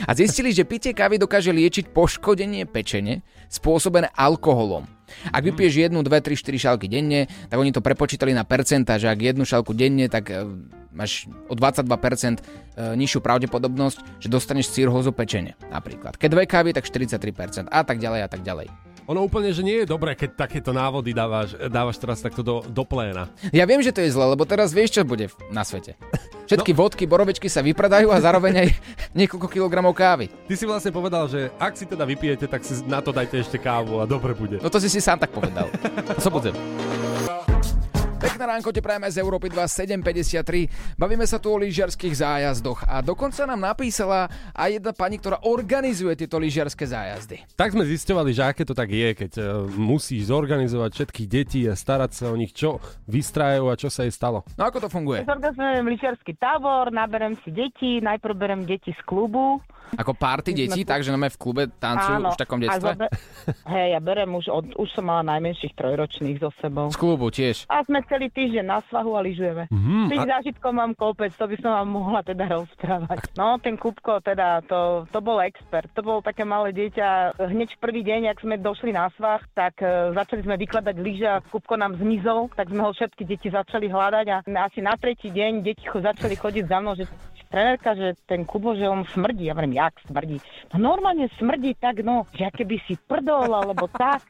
A 0.04 0.12
zistili, 0.12 0.52
že 0.52 0.68
pitie 0.68 0.92
kávy 0.92 1.16
dokáže 1.16 1.56
liečiť 1.56 1.92
poškodenie 1.96 2.68
pečene 2.68 3.24
spôsobené 3.48 4.12
alkoholom. 4.12 4.84
Ak 5.30 5.46
vypiješ 5.46 5.88
jednu, 5.88 6.02
dve, 6.02 6.20
tri, 6.20 6.34
štyri 6.34 6.58
šálky 6.58 6.90
denne, 6.90 7.30
tak 7.48 7.58
oni 7.62 7.72
to 7.72 7.80
prepočítali 7.80 8.34
na 8.34 8.44
percenta, 8.44 8.98
že 8.98 9.08
ak 9.08 9.22
jednu 9.22 9.46
šálku 9.46 9.72
denne, 9.72 10.10
tak 10.10 10.34
e, 10.34 10.44
máš 10.92 11.30
o 11.48 11.54
22% 11.54 11.86
e, 11.86 12.42
nižšiu 12.98 13.20
pravdepodobnosť, 13.22 14.20
že 14.20 14.28
dostaneš 14.28 14.74
cirhózu 14.74 15.14
pečene 15.14 15.54
napríklad. 15.70 16.18
Keď 16.18 16.30
dve 16.30 16.44
kávy, 16.50 16.74
tak 16.74 16.90
43% 16.90 17.70
a 17.70 17.82
tak 17.86 18.02
ďalej 18.02 18.22
a 18.26 18.30
tak 18.30 18.42
ďalej. 18.42 18.68
Ono 19.06 19.22
úplne, 19.22 19.54
že 19.54 19.62
nie 19.62 19.86
je 19.86 19.88
dobré, 19.90 20.18
keď 20.18 20.50
takéto 20.50 20.74
návody 20.74 21.14
dávaš, 21.14 21.54
dávaš 21.70 22.02
teraz 22.02 22.26
takto 22.26 22.42
do, 22.42 22.66
do 22.66 22.82
pléna. 22.82 23.30
Ja 23.54 23.70
viem, 23.70 23.86
že 23.86 23.94
to 23.94 24.02
je 24.02 24.10
zle, 24.10 24.34
lebo 24.34 24.50
teraz 24.50 24.74
vieš, 24.74 24.98
čo 24.98 25.06
bude 25.06 25.30
na 25.54 25.62
svete. 25.62 25.94
Všetky 26.46 26.72
no. 26.74 26.78
vodky, 26.78 27.04
borovečky 27.10 27.50
sa 27.50 27.66
vypredajú 27.66 28.14
a 28.14 28.22
zároveň 28.22 28.54
aj 28.66 28.68
niekoľko 29.20 29.48
kilogramov 29.50 29.98
kávy. 29.98 30.30
Ty 30.30 30.54
si 30.54 30.66
vlastne 30.70 30.94
povedal, 30.94 31.26
že 31.26 31.50
ak 31.58 31.74
si 31.74 31.90
teda 31.90 32.06
vypijete, 32.06 32.46
tak 32.46 32.62
si 32.62 32.86
na 32.86 33.02
to 33.02 33.10
dajte 33.10 33.42
ešte 33.42 33.58
kávu 33.58 34.00
a 34.02 34.06
dobre 34.06 34.38
bude. 34.38 34.62
No 34.62 34.70
to 34.70 34.78
si 34.78 34.88
si 34.88 35.02
sám 35.02 35.18
tak 35.18 35.34
povedal. 35.34 35.68
Sobodzem. 36.24 36.54
Pekné 38.36 38.52
ránko 38.52 38.76
te 38.76 38.84
prajeme 38.84 39.08
z 39.08 39.24
Európy 39.24 39.48
2 39.48 39.64
753. 39.64 41.00
Bavíme 41.00 41.24
sa 41.24 41.40
tu 41.40 41.48
o 41.48 41.56
lyžiarských 41.56 42.12
zájazdoch 42.12 42.84
a 42.84 43.00
dokonca 43.00 43.48
nám 43.48 43.64
napísala 43.64 44.28
aj 44.52 44.76
jedna 44.76 44.92
pani, 44.92 45.16
ktorá 45.16 45.40
organizuje 45.48 46.20
tieto 46.20 46.36
lyžiarske 46.36 46.84
zájazdy. 46.84 47.48
Tak 47.56 47.72
sme 47.72 47.88
zisťovali, 47.88 48.36
že 48.36 48.44
aké 48.44 48.68
to 48.68 48.76
tak 48.76 48.92
je, 48.92 49.16
keď 49.16 49.32
uh, 49.40 49.46
musíš 49.72 50.28
zorganizovať 50.28 50.92
všetky 50.92 51.24
deti 51.24 51.64
a 51.64 51.80
starať 51.80 52.12
sa 52.12 52.28
o 52.28 52.36
nich, 52.36 52.52
čo 52.52 52.84
vystrajú 53.08 53.72
a 53.72 53.80
čo 53.80 53.88
sa 53.88 54.04
jej 54.04 54.12
stalo. 54.12 54.44
No 54.60 54.68
ako 54.68 54.84
to 54.84 54.90
funguje? 54.92 55.24
Zorganizujem 55.24 55.88
lyžiarsky 55.88 56.36
tábor, 56.36 56.92
naberem 56.92 57.40
si 57.40 57.56
deti, 57.56 58.04
najprv 58.04 58.36
berem 58.36 58.62
deti 58.68 58.92
z 58.92 59.00
klubu. 59.08 59.64
Ako 59.96 60.18
party 60.18 60.50
sme 60.50 60.60
detí, 60.66 60.82
tu- 60.82 60.90
takže 60.90 61.14
máme 61.14 61.30
v 61.30 61.38
klube 61.38 61.64
tancujú 61.70 62.26
už 62.26 62.34
v 62.34 62.42
takom 62.42 62.58
detstve? 62.58 62.90
zobe- 62.98 63.12
Hej, 63.74 63.88
ja 63.94 64.00
berem 64.02 64.34
už, 64.34 64.46
od, 64.50 64.66
už 64.76 64.90
som 64.92 65.06
mala 65.06 65.22
najmenších 65.30 65.78
trojročných 65.78 66.42
so 66.42 66.50
sebou. 66.58 66.90
Z 66.90 66.98
klubu 66.98 67.30
tiež. 67.30 67.70
A 67.70 67.86
sme 67.86 68.02
celý 68.10 68.25
týždeň 68.28 68.66
na 68.66 68.80
svahu 68.84 69.14
a 69.14 69.22
lyžujeme. 69.22 69.68
Mhm, 69.68 70.08
Tých 70.08 70.22
a- 70.22 70.30
zážitkov 70.32 70.72
mám 70.72 70.92
kopec, 70.92 71.32
to 71.32 71.44
by 71.44 71.56
som 71.58 71.72
vám 71.74 71.90
mohla 71.92 72.22
teda 72.22 72.46
rozprávať. 72.56 73.34
No, 73.34 73.58
ten 73.58 73.76
Kupko, 73.76 74.20
teda, 74.20 74.62
to, 74.62 74.80
to 75.08 75.20
bol 75.20 75.40
expert. 75.40 75.90
To 75.92 76.02
bol 76.02 76.20
také 76.20 76.42
malé 76.42 76.72
dieťa. 76.72 77.38
Hneď 77.38 77.70
v 77.72 77.82
prvý 77.82 78.02
deň, 78.02 78.30
ak 78.30 78.40
sme 78.40 78.56
došli 78.56 78.90
na 78.90 79.10
svah, 79.12 79.42
tak 79.52 79.80
e, 79.80 80.12
začali 80.12 80.42
sme 80.42 80.56
vykladať 80.58 80.96
lyže 80.96 81.28
a 81.28 81.42
Kupko 81.42 81.76
nám 81.76 81.96
zmizol, 81.96 82.48
tak 82.52 82.68
sme 82.68 82.82
ho 82.82 82.92
všetky 82.92 83.24
deti 83.24 83.48
začali 83.48 83.86
hľadať 83.86 84.26
a 84.28 84.38
asi 84.62 84.80
na 84.80 84.94
tretí 84.94 85.28
deň 85.28 85.62
deti 85.62 85.84
cho- 85.84 86.00
začali 86.00 86.34
chodiť 86.34 86.66
za 86.66 86.78
mnou, 86.78 86.94
že 86.94 87.06
trenérka, 87.46 87.94
že 87.94 88.18
ten 88.26 88.44
Kubo, 88.44 88.74
že 88.74 88.84
on 88.84 89.06
smrdí. 89.06 89.46
Ja 89.46 89.54
hovorím, 89.54 89.76
jak 89.76 89.96
smrdí? 90.04 90.42
No 90.74 90.92
normálne 90.92 91.32
smrdí 91.34 91.74
tak, 91.74 92.02
no, 92.02 92.28
že 92.32 92.50
keby 92.50 92.84
si 92.84 92.98
prdol, 92.98 93.48
alebo 93.48 93.88
tak. 93.88 94.26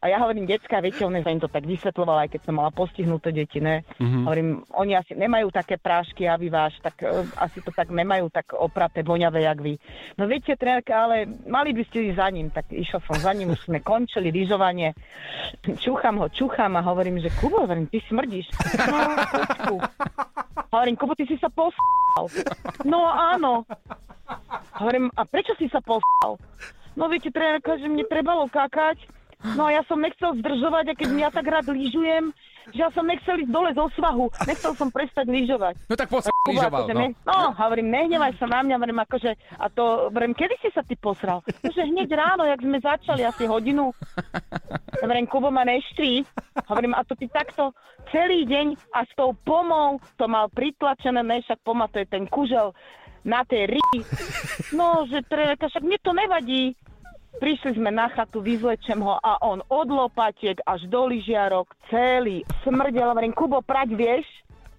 A 0.00 0.08
ja 0.08 0.16
hovorím, 0.16 0.48
detská, 0.48 0.80
viete, 0.80 1.04
on 1.04 1.12
sa 1.12 1.28
im 1.28 1.44
to 1.44 1.52
tak 1.52 1.68
vysvetloval, 1.68 2.24
aj 2.24 2.32
keď 2.32 2.48
som 2.48 2.56
mala 2.56 2.72
postihnuté 2.72 3.36
deti, 3.36 3.60
ne? 3.60 3.84
Mhm. 4.00 4.24
Hovorím, 4.24 4.50
oni 4.72 4.96
asi 4.96 5.12
nemajú 5.12 5.52
také 5.52 5.76
prášky, 5.76 6.24
a 6.24 6.40
vy 6.40 6.48
váš, 6.48 6.80
tak 6.80 7.04
e, 7.04 7.28
asi 7.36 7.60
to 7.60 7.68
tak 7.68 7.92
nemajú 7.92 8.32
tak 8.32 8.56
opraté, 8.56 9.04
voňavé, 9.04 9.44
jak 9.44 9.60
vy. 9.60 9.76
No 10.16 10.24
viete, 10.24 10.56
trenérka, 10.56 11.04
ale 11.04 11.28
mali 11.44 11.76
by 11.76 11.84
ste 11.84 12.08
ísť 12.08 12.16
za 12.16 12.28
ním, 12.32 12.48
tak 12.48 12.72
išiel 12.72 13.04
som 13.04 13.20
za 13.20 13.32
ním, 13.36 13.52
už 13.52 13.60
sme 13.68 13.84
končili 13.84 14.32
lyžovanie. 14.32 14.96
Čúcham 15.84 16.16
ho, 16.16 16.32
čúcham 16.32 16.72
a 16.80 16.80
hovorím, 16.80 17.20
že 17.20 17.28
Kubo, 17.36 17.68
hovorím, 17.68 17.84
ty 17.92 18.00
smrdíš. 18.08 18.48
No, 18.88 18.98
počku. 19.36 19.74
Hovorím, 20.72 20.96
Kubo, 20.96 21.12
ty 21.12 21.28
si 21.28 21.36
sa 21.36 21.52
pos***al. 21.52 22.24
No 22.88 23.04
áno. 23.04 23.68
Hovorím, 24.80 25.12
a 25.12 25.28
prečo 25.28 25.52
si 25.60 25.68
sa 25.68 25.84
pos***al? 25.84 26.40
No 26.96 27.12
viete, 27.12 27.28
trenérka, 27.28 27.76
že 27.76 27.84
mne 27.84 28.08
trebalo 28.08 28.48
kakať. 28.48 29.19
No 29.40 29.68
a 29.68 29.70
ja 29.72 29.82
som 29.88 29.96
nechcel 29.96 30.36
zdržovať 30.36 30.92
a 30.92 30.94
keď 30.96 31.08
ja 31.16 31.30
tak 31.32 31.48
rád 31.48 31.72
lyžujem, 31.72 32.28
že 32.76 32.80
ja 32.84 32.92
som 32.92 33.08
nechcel 33.08 33.40
ísť 33.40 33.50
dole 33.50 33.72
zo 33.72 33.88
svahu. 33.96 34.28
Nechcel 34.44 34.76
som 34.76 34.92
prestať 34.92 35.26
lyžovať. 35.32 35.80
No 35.88 35.94
tak 35.96 36.12
poď 36.12 36.28
sa 36.28 36.32
lyžoval, 36.44 36.84
akože 36.84 36.94
no. 36.94 37.00
ne- 37.00 37.16
no, 37.24 37.38
hovorím, 37.56 37.88
nehnevaj 37.88 38.36
sa 38.36 38.46
na 38.46 38.60
mňa, 38.60 38.74
hovorím, 38.76 39.00
akože, 39.00 39.30
a 39.56 39.66
to, 39.72 40.12
hovorím, 40.12 40.36
kedy 40.36 40.54
si 40.60 40.68
sa 40.76 40.84
ty 40.84 40.94
posral? 40.94 41.40
No, 41.64 41.68
že 41.72 41.88
hneď 41.88 42.08
ráno, 42.12 42.44
jak 42.44 42.60
sme 42.60 42.78
začali, 42.84 43.24
asi 43.24 43.48
hodinu. 43.48 43.96
Hovorím, 45.00 45.26
Kubo 45.26 45.48
ma 45.48 45.64
neštví. 45.64 46.28
Hovorím, 46.68 46.92
a 46.92 47.00
to 47.08 47.16
ty 47.16 47.26
takto 47.32 47.72
celý 48.12 48.44
deň 48.44 48.76
a 48.92 49.08
s 49.08 49.12
tou 49.16 49.32
pomou 49.32 50.02
to 50.20 50.28
mal 50.28 50.52
pritlačené, 50.52 51.22
ne, 51.24 51.40
však 51.40 51.64
poma 51.64 51.88
to 51.88 52.02
je 52.02 52.06
ten 52.10 52.28
kužel 52.28 52.76
na 53.24 53.44
tej 53.44 53.76
ri. 53.76 53.84
No, 54.72 55.04
že 55.08 55.24
trenérka, 55.28 55.68
však 55.68 55.84
mne 55.84 55.98
to 56.00 56.12
nevadí. 56.12 56.76
Prišli 57.38 57.78
sme 57.78 57.94
na 57.94 58.10
chatu, 58.10 58.42
vyzlečem 58.42 58.98
ho 58.98 59.14
a 59.14 59.38
on 59.46 59.62
od 59.70 59.88
lopatiek 59.88 60.58
až 60.66 60.90
do 60.90 61.06
lyžiarok 61.06 61.70
celý 61.86 62.42
smrdel. 62.66 63.14
Hovorím, 63.14 63.30
Kubo, 63.30 63.62
prať 63.62 63.94
vieš? 63.94 64.26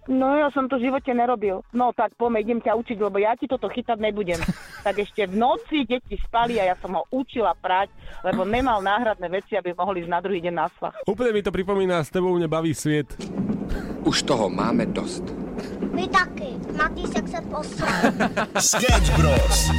No 0.10 0.34
ja 0.34 0.50
som 0.50 0.66
to 0.66 0.82
v 0.82 0.90
živote 0.90 1.14
nerobil. 1.14 1.62
No 1.72 1.94
tak 1.94 2.18
poďme, 2.18 2.42
idem 2.42 2.60
ťa 2.60 2.74
učiť, 2.74 2.98
lebo 2.98 3.22
ja 3.22 3.38
ti 3.38 3.46
toto 3.46 3.70
chytať 3.70 3.98
nebudem. 4.02 4.42
Tak 4.82 4.98
ešte 4.98 5.30
v 5.30 5.38
noci 5.38 5.86
deti 5.86 6.18
spali 6.18 6.58
a 6.58 6.74
ja 6.74 6.76
som 6.82 6.98
ho 6.98 7.06
učila 7.14 7.54
prať, 7.54 7.94
lebo 8.26 8.42
nemal 8.42 8.82
náhradné 8.82 9.30
veci, 9.30 9.54
aby 9.54 9.78
mohli 9.78 10.02
ísť 10.02 10.10
na 10.10 10.18
druhý 10.18 10.42
deň 10.42 10.54
na 10.58 10.66
svah. 10.74 10.98
Úplne 11.06 11.38
mi 11.38 11.46
to 11.46 11.54
pripomína, 11.54 12.02
s 12.02 12.10
tebou 12.10 12.34
mne 12.34 12.50
baví 12.50 12.74
sviet. 12.74 13.14
Už 14.02 14.26
toho 14.26 14.50
máme 14.50 14.90
dosť. 14.90 15.22
Vy 15.94 16.10
taky. 16.10 16.58
Matýsek 16.74 17.30
se 17.30 17.40
posral. 17.46 18.02
Sketch 18.58 19.14
Bros. 19.22 19.70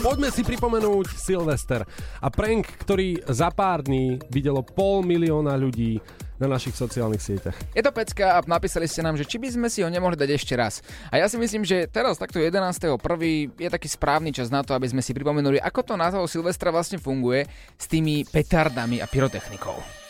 Poďme 0.00 0.32
si 0.32 0.40
pripomenúť 0.40 1.20
Silvester 1.20 1.84
a 2.16 2.28
prank, 2.32 2.64
ktorý 2.80 3.20
za 3.28 3.52
pár 3.52 3.84
dní 3.84 4.24
videlo 4.32 4.64
pol 4.64 5.04
milióna 5.04 5.52
ľudí 5.60 6.00
na 6.38 6.46
našich 6.50 6.74
sociálnych 6.74 7.22
sieťach. 7.22 7.56
Je 7.72 7.82
to 7.82 7.94
pecka 7.94 8.36
a 8.36 8.42
napísali 8.44 8.90
ste 8.90 9.06
nám, 9.06 9.14
že 9.14 9.26
či 9.26 9.38
by 9.38 9.48
sme 9.54 9.68
si 9.70 9.86
ho 9.86 9.88
nemohli 9.90 10.18
dať 10.18 10.30
ešte 10.34 10.54
raz. 10.58 10.82
A 11.10 11.22
ja 11.22 11.26
si 11.30 11.38
myslím, 11.38 11.62
že 11.62 11.86
teraz 11.86 12.18
takto 12.18 12.42
11.1. 12.42 12.98
je 13.54 13.68
taký 13.70 13.88
správny 13.88 14.34
čas 14.34 14.50
na 14.50 14.66
to, 14.66 14.74
aby 14.74 14.90
sme 14.90 15.02
si 15.02 15.14
pripomenuli, 15.14 15.62
ako 15.62 15.80
to 15.82 15.94
na 15.94 16.10
toho 16.10 16.26
Silvestra 16.26 16.74
vlastne 16.74 16.98
funguje 16.98 17.46
s 17.78 17.86
tými 17.86 18.26
petardami 18.26 18.98
a 18.98 19.06
pyrotechnikou. 19.06 20.03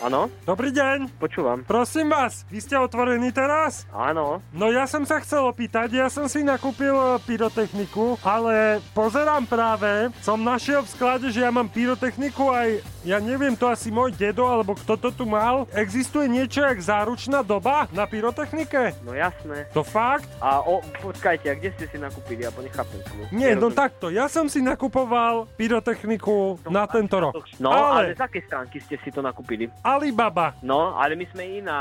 Áno? 0.00 0.32
Dobrý 0.48 0.72
deň. 0.72 1.12
Počúvam. 1.20 1.60
Prosím 1.68 2.08
vás, 2.08 2.48
vy 2.48 2.64
ste 2.64 2.72
otvorení 2.72 3.28
teraz? 3.36 3.84
Áno. 3.92 4.40
No 4.56 4.72
ja 4.72 4.88
som 4.88 5.04
sa 5.04 5.20
chcel 5.20 5.44
opýtať, 5.44 5.92
ja 5.92 6.08
som 6.08 6.24
si 6.24 6.40
nakúpil 6.40 6.96
e, 6.96 7.20
pyrotechniku, 7.28 8.16
ale 8.24 8.80
pozerám 8.96 9.44
práve, 9.44 10.08
som 10.24 10.40
našiel 10.40 10.88
v 10.88 10.92
sklade, 10.96 11.26
že 11.28 11.44
ja 11.44 11.52
mám 11.52 11.68
pyrotechniku 11.68 12.48
aj, 12.48 12.80
ja 13.04 13.20
neviem, 13.20 13.52
to 13.52 13.68
asi 13.68 13.92
môj 13.92 14.16
dedo, 14.16 14.48
alebo 14.48 14.72
kto 14.72 14.96
to 14.96 15.12
tu 15.12 15.28
mal. 15.28 15.68
Existuje 15.76 16.32
niečo 16.32 16.64
jak 16.64 16.80
záručná 16.80 17.44
doba 17.44 17.84
na 17.92 18.08
pyrotechnike? 18.08 18.96
No 19.04 19.12
jasné. 19.12 19.68
To 19.76 19.84
fakt? 19.84 20.32
A 20.40 20.64
o, 20.64 20.80
počkajte, 21.04 21.52
a 21.52 21.54
kde 21.60 21.76
ste 21.76 21.84
si 21.92 22.00
nakúpili? 22.00 22.48
Ja 22.48 22.52
nechápem 22.56 23.04
tomu. 23.04 23.28
Nie, 23.36 23.52
no 23.52 23.68
takto, 23.68 24.08
ja 24.08 24.32
som 24.32 24.48
si 24.48 24.64
nakupoval 24.64 25.44
pyrotechniku 25.60 26.56
na 26.72 26.88
tento 26.88 27.20
rok. 27.20 27.44
No, 27.60 27.68
ale... 27.68 28.16
ale 28.16 28.16
z 28.16 28.24
akej 28.24 28.42
stránky 28.48 28.80
ste 28.80 28.96
si 29.04 29.12
to 29.12 29.20
nakúpili? 29.20 29.68
Alibaba. 29.94 30.54
No, 30.62 30.94
ale 30.94 31.14
my 31.14 31.26
sme 31.30 31.62
iná 31.62 31.78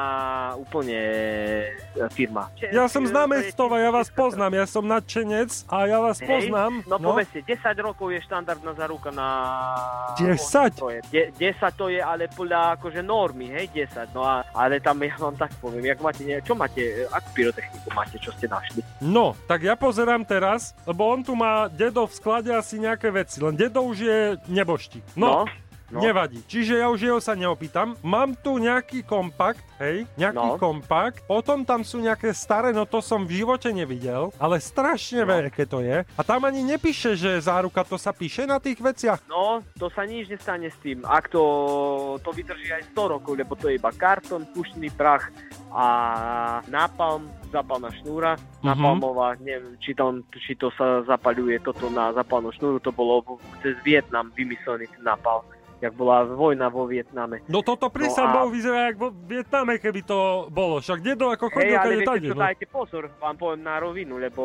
úplne 0.58 0.98
firma. 2.13 2.50
Ja 2.69 2.86
som 2.86 3.06
z 3.06 3.12
námestova, 3.12 3.82
ja 3.82 3.89
vás 3.89 4.10
poznám, 4.10 4.62
ja 4.62 4.65
som 4.65 4.86
nadšenec 4.86 5.65
a 5.65 5.86
ja 5.86 5.98
vás 5.98 6.17
Hej, 6.22 6.28
poznám. 6.28 6.84
No, 6.86 6.95
povedzte, 6.98 7.41
10 7.41 7.62
rokov 7.80 8.12
je 8.12 8.19
štandardná 8.26 8.76
záruka 8.76 9.10
na... 9.10 9.28
10? 10.19 10.76
De, 11.10 11.32
10 11.34 11.80
to 11.80 11.88
je 11.88 12.02
ale 12.04 12.28
podľa 12.28 12.76
akože 12.76 13.02
normy, 13.02 13.50
hej, 13.56 13.72
10. 13.72 14.12
No 14.12 14.28
a, 14.28 14.43
ale 14.52 14.84
tam 14.84 15.00
ja 15.00 15.15
vám 15.15 15.39
tak 15.39 15.56
poviem, 15.58 15.89
jak 15.89 16.00
máte, 16.04 16.22
čo 16.43 16.54
máte, 16.54 17.08
akú 17.10 17.30
pyrotechniku 17.34 17.89
máte, 17.95 18.19
čo 18.19 18.36
ste 18.36 18.52
našli? 18.52 18.84
No, 19.00 19.34
tak 19.48 19.63
ja 19.63 19.80
pozerám 19.80 20.28
teraz, 20.28 20.76
lebo 20.84 21.08
on 21.08 21.24
tu 21.24 21.34
má 21.34 21.72
dedo 21.72 22.04
v 22.04 22.13
sklade 22.13 22.52
asi 22.52 22.82
nejaké 22.82 23.08
veci, 23.10 23.39
len 23.39 23.56
dedo 23.56 23.82
už 23.86 23.98
je 24.04 24.19
neboštík. 24.52 25.15
No, 25.15 25.30
No, 25.30 25.45
no. 25.89 25.99
nevadí. 25.99 26.41
Čiže 26.43 26.78
ja 26.78 26.88
už 26.88 26.99
jeho 27.02 27.19
sa 27.19 27.34
neopýtam. 27.34 27.93
Mám 27.99 28.34
tu 28.36 28.56
nejaký 28.56 29.02
kompakt, 29.02 29.62
hej, 29.78 30.06
nejaký 30.15 30.38
No. 30.39 30.58
kompakt, 30.58 31.21
potom 31.23 31.62
tam 31.62 31.82
sú 31.82 31.97
nejaké 31.97 32.32
staré, 32.32 32.69
no 32.69 32.84
to 32.84 32.99
som 32.99 33.23
v 33.23 33.38
živote 33.38 33.69
nevidel, 33.69 34.30
ale 34.36 34.58
strašne 34.58 35.21
No. 35.21 35.32
veľké 35.32 35.63
to 35.65 35.80
je. 35.80 36.06
A 36.08 36.21
tam 36.21 36.43
ani 36.43 36.62
nepíše, 36.62 37.13
že 37.13 37.39
záruka, 37.39 37.82
to 37.82 37.95
sa 37.95 38.12
píše 38.12 38.43
na 38.43 38.58
tých 38.58 38.78
veciach. 38.78 39.25
No, 39.25 39.62
to 39.73 39.89
sa 39.89 40.04
nič 40.04 40.28
nestane 40.28 40.67
s 40.67 40.78
tým. 40.78 41.02
Ak 41.02 41.28
to, 41.28 41.41
to 42.17 42.30
vydrží 42.30 42.69
aj 42.69 42.91
100 42.91 43.08
rokov, 43.10 43.34
lebo 43.34 43.54
to 43.54 43.67
je 43.67 43.75
iba 43.75 43.91
kartón, 43.91 44.45
pušný 44.47 44.89
prach 44.89 45.30
a 45.69 45.86
nápalm, 46.65 47.30
zapalná 47.47 47.89
šnúra, 47.95 48.38
Mhm. 48.60 48.65
napalmová, 48.67 49.34
neviem, 49.39 49.73
či, 49.78 49.93
tam, 49.93 50.21
či 50.32 50.54
to 50.54 50.69
sa 50.71 51.02
zapaľuje 51.04 51.60
toto 51.60 51.89
na 51.89 52.12
zapalnú 52.12 52.52
šnúru, 52.52 52.78
to 52.78 52.91
bolo 52.91 53.21
cez 53.60 53.73
Vietnam 53.82 54.30
vymyslený 54.32 54.86
ten 54.88 55.04
nápal, 55.04 55.41
jak 55.80 55.94
bola 55.94 56.28
vojna 56.28 56.68
vo 56.68 56.84
Vietname. 56.84 57.39
No 57.48 57.63
toto 57.63 57.88
pri 57.88 58.12
No 58.12 58.44
a- 58.44 58.52
vyzerá, 58.52 58.92
jak 58.92 58.98
vo 58.98 59.10
Vietname, 59.12 59.80
keby 59.80 60.02
to 60.04 60.20
bolo. 60.50 60.80
Však 60.80 61.00
dedo 61.00 61.32
ako 61.32 61.48
chodil, 61.50 61.72
Hej, 61.72 61.80
ale 61.80 61.94
viete 61.96 62.08
tade, 62.10 62.28
čo, 62.28 62.36
no. 62.36 62.42
dajte 62.44 62.65
pozor, 62.68 63.04
vám 63.15 63.36
poviem 63.36 63.63
na 63.63 63.76
rovinu, 63.80 64.20
lebo 64.20 64.44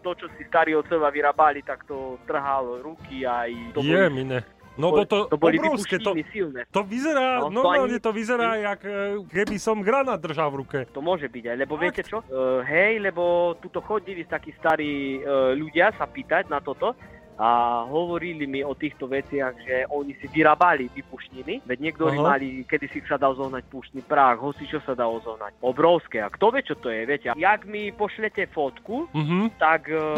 to, 0.00 0.16
čo 0.16 0.26
si 0.34 0.42
starí 0.44 0.72
otcovia 0.72 1.08
vyrábali, 1.08 1.60
tak 1.60 1.84
to 1.84 2.16
trhalo 2.24 2.80
ruky 2.80 3.22
aj... 3.22 3.76
To 3.76 3.84
Je, 3.84 3.92
boli- 3.94 4.16
mine. 4.16 4.40
No 4.74 4.90
bo 4.90 5.06
to, 5.06 5.30
to 5.30 5.38
boli 5.38 5.54
obrovské, 5.54 6.02
to, 6.02 6.18
silné. 6.34 6.66
to 6.66 6.82
vyzerá, 6.82 7.38
No, 7.38 7.46
to 7.46 7.54
normálne 7.54 7.94
ani- 7.94 8.02
to 8.02 8.10
vyzerá, 8.10 8.58
jak 8.58 8.82
e, 8.82 8.90
keby 9.22 9.54
som 9.54 9.78
granát 9.78 10.18
držal 10.18 10.50
v 10.50 10.66
ruke. 10.66 10.78
To 10.90 10.98
môže 10.98 11.30
byť 11.30 11.44
aj, 11.46 11.56
lebo 11.62 11.78
viete 11.78 12.02
čo? 12.02 12.18
Uh, 12.26 12.58
hej, 12.64 12.98
lebo 12.98 13.54
tuto 13.62 13.78
chodili 13.78 14.26
takí 14.26 14.50
starí 14.58 15.22
uh, 15.22 15.54
ľudia 15.54 15.94
sa 15.94 16.10
pýtať 16.10 16.50
na 16.50 16.58
toto 16.58 16.90
a 17.36 17.48
hovorili 17.84 18.46
mi 18.46 18.60
o 18.60 18.72
týchto 18.72 19.04
veciach, 19.04 19.54
že 19.58 19.76
oni 19.88 20.14
si 20.16 20.26
vyrábali 20.26 20.86
vypušniny, 20.88 21.66
veď 21.66 21.78
niektorí 21.80 22.14
Aha. 22.14 22.26
mali, 22.30 22.62
kedy 22.62 22.86
si 22.88 23.02
sa 23.04 23.14
dal 23.14 23.34
zohnať 23.34 23.66
pušný 23.66 24.00
prach, 24.00 24.38
hoci 24.38 24.64
čo 24.64 24.78
sa 24.80 24.94
dalo 24.94 25.18
zohnať. 25.18 25.58
Obrovské. 25.60 26.18
A 26.18 26.30
kto 26.30 26.50
vie, 26.50 26.62
čo 26.62 26.74
to 26.74 26.88
je, 26.88 27.02
viete? 27.02 27.28
Jak 27.28 27.64
mi 27.64 27.90
pošlete 27.90 28.46
fotku, 28.48 29.10
Mhm. 29.10 29.58
tak 29.58 29.90
uh, 29.90 30.14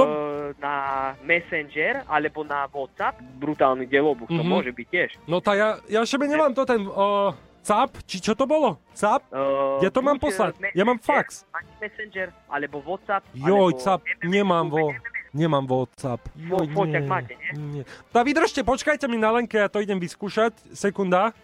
na 0.56 0.74
Messenger 1.22 2.04
alebo 2.04 2.42
na 2.42 2.66
WhatsApp, 2.66 3.16
brutálny 3.36 3.84
delobuch, 3.84 4.28
to 4.28 4.40
Mhm. 4.40 4.48
môže 4.48 4.70
byť 4.70 4.86
tiež. 4.86 5.10
No 5.24 5.40
tak 5.40 5.56
ja, 5.56 5.68
ja 5.88 6.00
šebe 6.02 6.26
nemám 6.26 6.52
to 6.52 6.62
ten 6.62 6.84
o, 6.84 7.32
CAP, 7.62 7.98
či 8.04 8.20
čo 8.20 8.32
to 8.32 8.46
bolo? 8.46 8.78
CAP? 8.92 9.26
Uh, 9.26 9.80
Kde 9.80 9.90
to 9.90 9.98
mám 9.98 10.20
poslať? 10.20 10.54
Ja 10.70 10.84
mám 10.84 11.00
fax. 11.00 11.42
Messenger, 11.80 12.30
alebo 12.46 12.78
WhatsApp, 12.78 13.26
Joj, 13.32 13.74
alebo 13.74 13.80
CAP, 13.80 14.00
nemám 14.22 14.68
vo... 14.68 14.94
Nemám 15.36 15.68
WhatsApp. 15.68 16.24
Fo- 16.48 16.64
foťak 16.64 17.04
nie, 17.04 17.10
máte, 17.12 17.34
nie? 17.36 17.50
nie. 17.60 17.84
Tak 18.08 18.24
vydržte, 18.24 18.64
počkajte 18.64 19.04
mi 19.04 19.20
na 19.20 19.36
lenke, 19.36 19.60
ja 19.60 19.68
to 19.68 19.84
idem 19.84 20.00
vyskúšať. 20.00 20.56
Sekunda. 20.72 21.36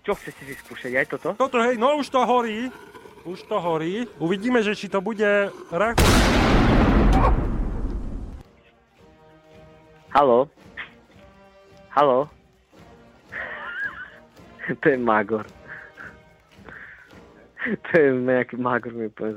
Čo 0.00 0.16
chcete 0.16 0.40
si 0.48 0.54
skúšať, 0.64 0.92
aj 0.96 1.06
toto? 1.12 1.28
Toto, 1.36 1.60
hej, 1.60 1.76
no 1.76 2.00
už 2.00 2.08
to 2.08 2.24
horí. 2.24 2.72
Už 3.28 3.44
to 3.44 3.60
horí. 3.60 4.08
Uvidíme, 4.16 4.64
že 4.64 4.72
či 4.72 4.88
to 4.88 5.04
bude 5.04 5.52
rach... 5.68 6.00
Haló? 10.08 10.48
Haló? 11.92 12.32
to 14.80 14.86
je 14.88 14.96
Magor. 14.96 15.44
to 17.84 17.90
je 17.92 18.08
nejaký 18.16 18.56
Magor 18.56 18.96
mi 18.96 19.12
úplne 19.12 19.36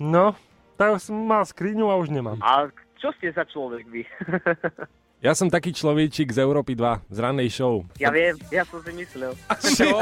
No, 0.00 0.32
tak 0.80 0.98
som 0.98 1.14
mal 1.14 1.44
skriňu 1.44 1.86
a 1.92 2.00
už 2.00 2.10
nemám. 2.10 2.40
A 2.40 2.68
čo 2.98 3.12
ste 3.18 3.30
za 3.34 3.46
človek 3.46 3.84
vy? 3.90 4.02
Ja 5.22 5.38
som 5.38 5.46
taký 5.46 5.70
človečík 5.70 6.34
z 6.34 6.42
Európy 6.42 6.74
2, 6.74 7.06
z 7.06 7.18
rannej 7.22 7.46
show. 7.46 7.86
ja 7.94 8.10
viem, 8.10 8.34
ja 8.50 8.66
som 8.66 8.82
si 8.82 8.90
myslel. 8.90 9.38
Čo? 9.78 9.94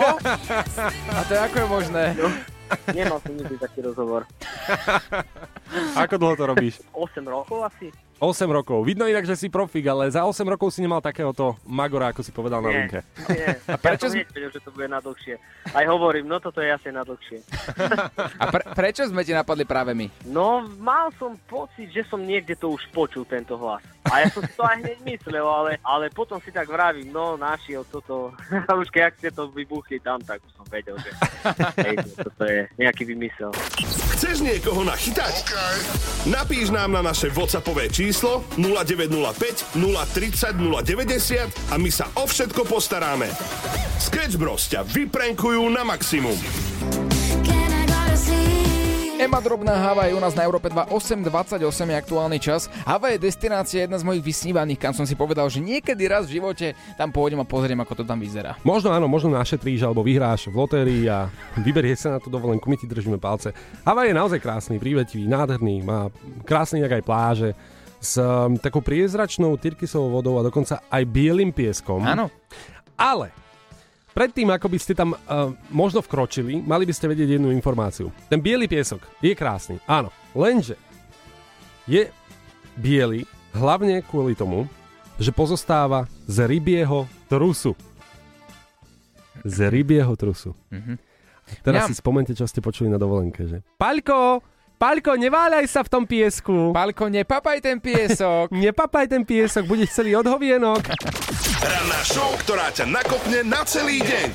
A 1.13 1.21
to 1.29 1.37
je 1.37 1.41
ako 1.45 1.57
je 1.61 1.67
možné? 1.69 2.05
Nemal 2.91 3.19
som 3.19 3.33
nikdy 3.33 3.57
taký 3.57 3.81
rozhovor. 3.81 4.27
Ako 5.97 6.15
dlho 6.17 6.35
to 6.35 6.45
robíš? 6.47 6.75
8 6.91 7.23
rokov 7.23 7.63
asi? 7.63 7.89
8 8.19 8.27
rokov. 8.47 8.85
Vidno 8.85 9.07
inak, 9.07 9.25
že 9.25 9.33
si 9.33 9.49
profik, 9.49 9.87
ale 9.87 10.11
za 10.11 10.23
8 10.23 10.45
rokov 10.45 10.69
si 10.69 10.79
nemal 10.79 11.01
takéhoto 11.01 11.57
magora, 11.63 12.13
ako 12.13 12.21
si 12.21 12.31
povedal 12.31 12.61
na 12.61 12.69
Nie, 12.69 12.77
linke. 12.77 12.99
nie. 13.31 13.49
A 13.73 13.79
prečo 13.79 14.05
ja 14.05 14.11
som 14.11 14.13
sme- 14.13 14.27
nevedel, 14.27 14.51
že 14.51 14.61
to 14.61 14.71
bude 14.71 14.87
na 14.87 14.99
dlhšie. 14.99 15.35
Aj 15.67 15.85
hovorím, 15.87 16.27
no 16.27 16.37
toto 16.37 16.61
je 16.61 16.69
asi 16.69 16.91
na 16.91 17.01
dlhšie. 17.01 17.41
A 18.43 18.45
pre, 18.47 18.63
prečo 18.77 19.07
sme 19.07 19.25
ti 19.25 19.33
napadli 19.33 19.65
práve 19.65 19.97
my? 19.97 20.11
No, 20.27 20.61
mal 20.77 21.09
som 21.17 21.39
pocit, 21.49 21.89
že 21.89 22.05
som 22.05 22.21
niekde 22.21 22.53
to 22.55 22.69
už 22.71 22.85
počul, 22.91 23.25
tento 23.25 23.57
hlas. 23.57 23.81
A 24.11 24.27
ja 24.27 24.29
som 24.35 24.43
si 24.43 24.53
to 24.59 24.67
aj 24.67 24.83
hneď 24.83 24.99
myslel, 25.07 25.47
ale, 25.47 25.79
ale 25.87 26.11
potom 26.11 26.43
si 26.43 26.51
tak 26.51 26.67
vravím, 26.67 27.15
no, 27.15 27.39
našiel 27.39 27.87
toto. 27.87 28.35
Už 28.83 28.91
keď 28.91 29.15
ste 29.17 29.31
to 29.31 29.47
vybuchli 29.55 30.03
tam, 30.03 30.19
tak 30.19 30.43
už 30.43 30.53
som 30.57 30.67
vedel, 30.67 30.99
že 30.99 31.11
hej, 31.87 31.97
toto 32.19 32.43
je 32.43 32.67
nejaký 32.75 33.07
vymysel. 33.07 33.55
Chceš 34.19 34.43
niekoho 34.43 34.83
nachytať? 34.83 35.53
Napíš 36.29 36.75
nám 36.75 36.93
na 36.99 37.03
naše 37.07 37.31
WhatsAppové 37.33 37.89
číslo 37.89 38.45
0905 38.59 39.79
030 39.79 40.59
090 40.59 41.73
a 41.73 41.75
my 41.79 41.91
sa 41.93 42.11
o 42.19 42.27
všetko 42.27 42.67
postaráme. 42.67 43.31
Sketch 44.01 44.37
Bros 44.37 44.67
ťa 44.69 44.85
vyprenkujú 44.85 45.63
na 45.71 45.87
maximum. 45.87 46.37
Ema 49.21 49.37
Drobná 49.37 49.77
Havaj 49.77 50.17
u 50.17 50.21
nás 50.21 50.33
na 50.33 50.49
Európe 50.49 50.73
2 50.73 50.97
8.28 50.97 51.61
je 51.61 51.93
aktuálny 51.93 52.41
čas. 52.41 52.73
Havaj 52.89 53.21
je 53.21 53.29
destinácia 53.29 53.85
jedna 53.85 54.01
z 54.01 54.09
mojich 54.09 54.25
vysnívaných, 54.25 54.81
kam 54.81 54.97
som 54.97 55.05
si 55.05 55.13
povedal, 55.13 55.45
že 55.53 55.61
niekedy 55.61 56.09
raz 56.09 56.25
v 56.25 56.41
živote 56.41 56.73
tam 56.97 57.13
pôjdem 57.13 57.37
a 57.37 57.45
pozriem, 57.45 57.77
ako 57.85 58.01
to 58.01 58.05
tam 58.09 58.17
vyzerá. 58.17 58.57
Možno 58.65 58.89
áno, 58.97 59.13
možno 59.13 59.29
našetríš 59.37 59.85
alebo 59.85 60.01
vyhráš 60.01 60.49
v 60.49 60.57
lotérii 60.57 61.05
a 61.05 61.29
vyberieš 61.69 62.09
sa 62.09 62.17
na 62.17 62.19
tú 62.25 62.33
dovolenku, 62.33 62.65
my 62.65 62.81
ti 62.81 62.89
držíme 62.89 63.21
palce. 63.21 63.53
Havaj 63.85 64.09
je 64.09 64.17
naozaj 64.17 64.41
krásny, 64.41 64.81
prívetivý, 64.81 65.29
nádherný, 65.29 65.85
má 65.85 66.09
krásny 66.49 66.81
jak 66.81 66.97
aj 66.97 67.05
pláže 67.05 67.49
s 68.01 68.17
um, 68.17 68.57
takou 68.57 68.81
priezračnou 68.81 69.53
tyrkysovou 69.61 70.17
vodou 70.17 70.41
a 70.41 70.47
dokonca 70.49 70.81
aj 70.89 71.05
bielým 71.05 71.53
pieskom. 71.53 72.01
Áno. 72.09 72.33
Ale 72.97 73.37
predtým, 74.13 74.51
ako 74.51 74.67
by 74.69 74.79
ste 74.79 74.93
tam 74.95 75.15
uh, 75.15 75.53
možno 75.71 76.03
vkročili, 76.03 76.61
mali 76.63 76.85
by 76.87 76.95
ste 76.95 77.11
vedieť 77.11 77.39
jednu 77.39 77.55
informáciu. 77.55 78.11
Ten 78.27 78.43
biely 78.43 78.67
piesok 78.67 79.03
je 79.23 79.33
krásny, 79.35 79.79
áno, 79.87 80.11
lenže 80.35 80.75
je 81.87 82.11
biely 82.79 83.27
hlavne 83.55 84.03
kvôli 84.07 84.39
tomu, 84.39 84.71
že 85.21 85.35
pozostáva 85.35 86.09
z 86.25 86.49
rybieho 86.49 87.05
trusu. 87.29 87.77
Z 89.45 89.69
rybieho 89.69 90.13
trusu. 90.17 90.57
Mhm. 90.71 90.97
Teraz 91.67 91.83
Ňam. 91.85 91.89
si 91.91 91.95
spomente, 91.99 92.31
čo 92.31 92.47
ste 92.47 92.63
počuli 92.63 92.87
na 92.87 92.95
dovolenke, 92.95 93.43
že? 93.43 93.59
Paľko, 93.75 94.39
Paľko, 94.81 95.13
neváľaj 95.21 95.69
sa 95.69 95.85
v 95.85 95.93
tom 95.93 96.05
piesku. 96.09 96.73
Paľko, 96.73 97.13
nepapaj 97.13 97.61
ten 97.61 97.77
piesok. 97.77 98.49
Nepapaj 98.65 99.13
ten 99.13 99.29
piesok, 99.29 99.69
budeš 99.69 99.93
celý 99.93 100.17
od 100.17 100.25
hovienok. 100.25 100.81
Ranná 101.61 102.01
show, 102.09 102.33
ktorá 102.41 102.73
ťa 102.73 102.89
nakopne 102.89 103.45
na 103.45 103.61
celý 103.69 104.01
deň. 104.01 104.29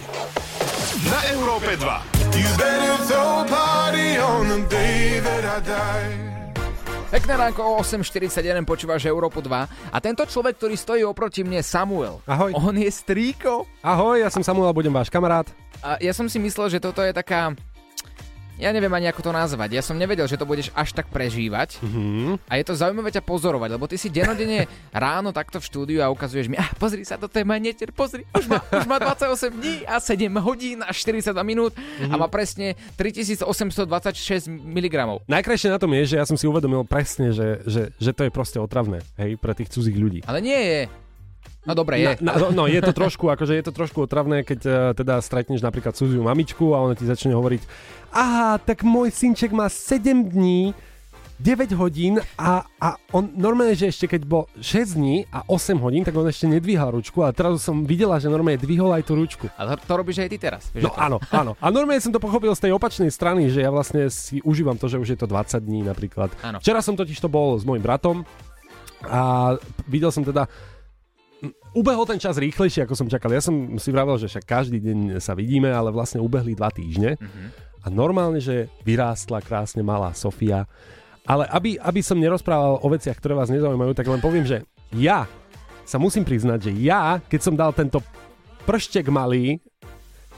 Na 1.09 1.19
Európe 1.33 1.73
2. 1.73 2.37
You 2.37 2.49
better 2.53 2.95
throw 3.09 3.41
a 3.41 3.45
party 3.49 4.21
on 4.21 4.45
the 4.45 4.61
day 4.69 5.17
that 5.25 5.41
I 5.41 5.59
die. 5.65 6.13
Pekné 7.09 7.33
ránko 7.33 7.65
o 7.65 7.81
8.41 7.81 8.61
počúvaš 8.61 9.09
Európu 9.09 9.41
2 9.41 9.49
a 9.89 9.97
tento 9.97 10.21
človek, 10.21 10.61
ktorý 10.61 10.75
stojí 10.77 11.01
oproti 11.01 11.41
mne, 11.41 11.65
Samuel. 11.65 12.21
Ahoj. 12.29 12.53
On 12.61 12.77
je 12.77 12.91
strýko. 12.93 13.65
Ahoj, 13.81 14.21
ja 14.21 14.29
som 14.29 14.45
Samuel, 14.45 14.69
budem 14.75 14.93
váš 14.93 15.09
kamarát. 15.09 15.49
A 15.81 15.97
ja 15.97 16.13
som 16.13 16.29
si 16.29 16.37
myslel, 16.37 16.77
že 16.77 16.83
toto 16.83 17.01
je 17.01 17.09
taká... 17.09 17.57
Ja 18.55 18.71
neviem 18.71 18.91
ani 18.91 19.11
ako 19.11 19.19
to 19.19 19.31
nazvať. 19.35 19.75
Ja 19.75 19.83
som 19.83 19.99
nevedel, 19.99 20.23
že 20.31 20.39
to 20.39 20.47
budeš 20.47 20.71
až 20.71 20.95
tak 20.95 21.11
prežívať. 21.11 21.83
Mm-hmm. 21.83 22.47
A 22.47 22.53
je 22.55 22.63
to 22.63 22.73
zaujímavé 22.79 23.11
ťa 23.11 23.19
pozorovať, 23.19 23.69
lebo 23.75 23.83
ty 23.87 23.99
si 23.99 24.07
denodene 24.07 24.63
ráno 24.95 25.35
takto 25.35 25.59
v 25.59 25.67
štúdiu 25.67 25.99
a 25.99 26.07
ukazuješ 26.07 26.47
mi, 26.47 26.55
ah, 26.55 26.71
pozri 26.79 27.03
sa, 27.03 27.19
toto 27.19 27.35
je 27.35 27.43
môj 27.43 27.59
netier, 27.59 27.91
pozri, 27.91 28.23
už 28.31 28.47
má, 28.47 28.63
už 28.71 28.87
má 28.87 28.95
28 28.99 29.51
dní 29.59 29.75
a 29.83 29.99
7 29.99 30.31
hodín 30.39 30.79
a 30.87 30.91
42 30.95 31.35
minút 31.43 31.75
a 32.07 32.15
má 32.15 32.31
presne 32.31 32.79
3826 32.95 33.43
mg. 34.47 34.95
Najkrajšie 35.27 35.69
na 35.71 35.79
tom 35.79 35.91
je, 35.91 36.15
že 36.15 36.19
ja 36.19 36.25
som 36.25 36.39
si 36.39 36.47
uvedomil 36.47 36.87
presne, 36.87 37.35
že, 37.35 37.59
že, 37.67 37.91
že 37.99 38.11
to 38.15 38.23
je 38.23 38.31
proste 38.31 38.57
otravné, 38.57 39.03
hej, 39.19 39.35
pre 39.35 39.51
tých 39.51 39.67
cudzích 39.67 39.99
ľudí. 39.99 40.19
Ale 40.23 40.39
nie 40.39 40.55
je. 40.57 41.04
No 41.65 41.73
dobre, 41.73 41.97
je. 41.97 42.21
Na, 42.21 42.37
na, 42.37 42.53
no, 42.53 42.69
je 42.69 42.77
to 42.77 42.93
trošku, 42.93 43.25
akože 43.25 43.57
je 43.57 43.65
to 43.65 43.73
trošku 43.73 44.05
otravné, 44.05 44.45
keď 44.45 44.59
uh, 44.69 44.73
teda 44.93 45.17
stretneš 45.17 45.65
napríklad 45.65 45.97
cudziu 45.97 46.21
mamičku 46.21 46.77
a 46.77 46.85
ona 46.85 46.93
ti 46.93 47.09
začne 47.09 47.33
hovoriť 47.33 47.65
aha, 48.15 48.63
tak 48.63 48.87
môj 48.87 49.11
synček 49.11 49.51
má 49.51 49.67
7 49.67 50.31
dní, 50.31 50.71
9 51.35 51.75
hodín 51.75 52.23
a, 52.39 52.63
a 52.79 52.95
on 53.11 53.27
normálne, 53.35 53.75
že 53.75 53.91
ešte 53.91 54.07
keď 54.07 54.23
bol 54.23 54.47
6 54.55 54.95
dní 54.95 55.27
a 55.35 55.43
8 55.51 55.75
hodín, 55.83 56.07
tak 56.07 56.15
on 56.15 56.23
ešte 56.31 56.47
nedvíhal 56.47 56.95
ručku 56.95 57.27
a 57.27 57.35
teraz 57.35 57.59
som 57.59 57.83
videla, 57.83 58.15
že 58.23 58.31
normálne 58.31 58.55
dvihol 58.55 58.95
aj 58.95 59.03
tú 59.03 59.19
ručku. 59.19 59.51
Ale 59.59 59.75
to, 59.75 59.83
to 59.83 59.93
robíš 59.99 60.23
aj 60.23 60.31
ty 60.31 60.37
teraz. 60.39 60.71
Vieš, 60.71 60.87
No 60.87 60.95
to... 60.95 60.97
áno, 61.03 61.17
áno. 61.35 61.51
A 61.59 61.67
normálne 61.67 61.99
som 61.99 62.15
to 62.15 62.23
pochopil 62.23 62.55
z 62.55 62.63
tej 62.63 62.71
opačnej 62.71 63.11
strany, 63.11 63.51
že 63.51 63.67
ja 63.67 63.69
vlastne 63.73 64.07
si 64.07 64.39
užívam 64.47 64.79
to, 64.79 64.87
že 64.87 64.95
už 64.95 65.11
je 65.11 65.19
to 65.19 65.27
20 65.27 65.59
dní 65.59 65.83
napríklad. 65.83 66.31
Áno. 66.39 66.63
Včera 66.63 66.79
som 66.79 66.95
totiž 66.95 67.19
to 67.19 67.27
bol 67.27 67.59
s 67.59 67.67
môjim 67.67 67.83
bratom 67.83 68.23
a 69.03 69.53
videl 69.91 70.15
som 70.15 70.23
teda 70.23 70.47
Ubehol 71.75 72.07
ten 72.07 72.17
čas 72.23 72.39
rýchlejšie, 72.39 72.87
ako 72.87 72.95
som 72.95 73.11
čakal. 73.11 73.35
Ja 73.35 73.43
som 73.43 73.75
si 73.75 73.91
vravel, 73.91 74.15
že 74.15 74.31
však 74.31 74.47
každý 74.47 74.79
deň 74.79 75.19
sa 75.19 75.35
vidíme, 75.35 75.67
ale 75.67 75.91
vlastne 75.91 76.23
ubehli 76.23 76.55
dva 76.55 76.71
týždne. 76.71 77.19
Mhm. 77.19 77.67
A 77.85 77.87
normálne, 77.93 78.41
že 78.41 78.71
vyrástla 78.81 79.45
krásne 79.45 79.85
malá 79.85 80.15
Sofia. 80.17 80.65
Ale 81.25 81.45
aby, 81.53 81.77
aby 81.77 82.01
som 82.01 82.17
nerozprával 82.17 82.81
o 82.81 82.87
veciach, 82.89 83.17
ktoré 83.17 83.37
vás 83.37 83.53
nezaujímajú, 83.53 83.93
tak 83.93 84.09
len 84.09 84.21
poviem, 84.21 84.45
že 84.45 84.65
ja 84.95 85.29
sa 85.85 86.01
musím 86.01 86.25
priznať, 86.25 86.69
že 86.69 86.71
ja, 86.81 87.21
keď 87.21 87.39
som 87.45 87.53
dal 87.53 87.69
tento 87.77 88.01
prštek 88.65 89.05
malý 89.13 89.61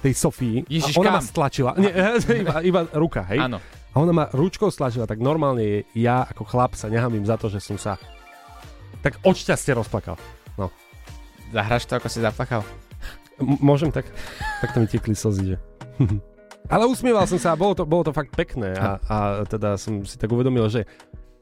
tej 0.03 0.13
Sofii, 0.13 0.67
Ježiš, 0.67 0.95
a 0.95 0.99
ona 0.99 1.11
ma 1.17 1.21
kam? 1.23 1.27
stlačila, 1.27 1.71
nie, 1.79 1.91
iba, 2.43 2.55
iba 2.61 2.81
ruka, 2.93 3.23
hej? 3.31 3.39
Áno. 3.47 3.57
A 3.91 3.95
ona 3.97 4.13
ma 4.13 4.25
ručkou 4.29 4.69
stlačila, 4.69 5.07
tak 5.09 5.17
normálne 5.23 5.88
ja 5.95 6.27
ako 6.27 6.43
chlap 6.45 6.75
sa 6.75 6.91
nehamím 6.91 7.23
za 7.25 7.39
to, 7.39 7.47
že 7.49 7.63
som 7.63 7.79
sa 7.79 7.97
tak 9.01 9.17
od 9.23 9.33
šťastia 9.33 9.73
rozplakal. 9.73 10.19
Zahraš 11.52 11.88
to, 11.88 11.95
ako 11.95 12.08
si 12.12 12.20
zaplakal? 12.20 12.62
M- 13.39 13.62
môžem 13.62 13.93
tak? 13.93 14.10
Tak 14.60 14.74
to 14.76 14.84
mi 14.84 14.88
tiekli 14.89 15.16
slzy, 15.16 15.56
že? 15.56 15.58
Ale 16.74 16.84
usmieval 16.84 17.24
som 17.24 17.39
sa 17.39 17.56
a 17.56 17.60
bolo 17.60 17.72
to, 17.72 17.88
bolo 17.88 18.04
to 18.04 18.12
fakt 18.12 18.36
pekné 18.36 18.76
a, 18.76 19.00
a 19.08 19.18
teda 19.48 19.80
som 19.80 20.04
si 20.04 20.20
tak 20.20 20.28
uvedomil, 20.28 20.68
že 20.68 20.84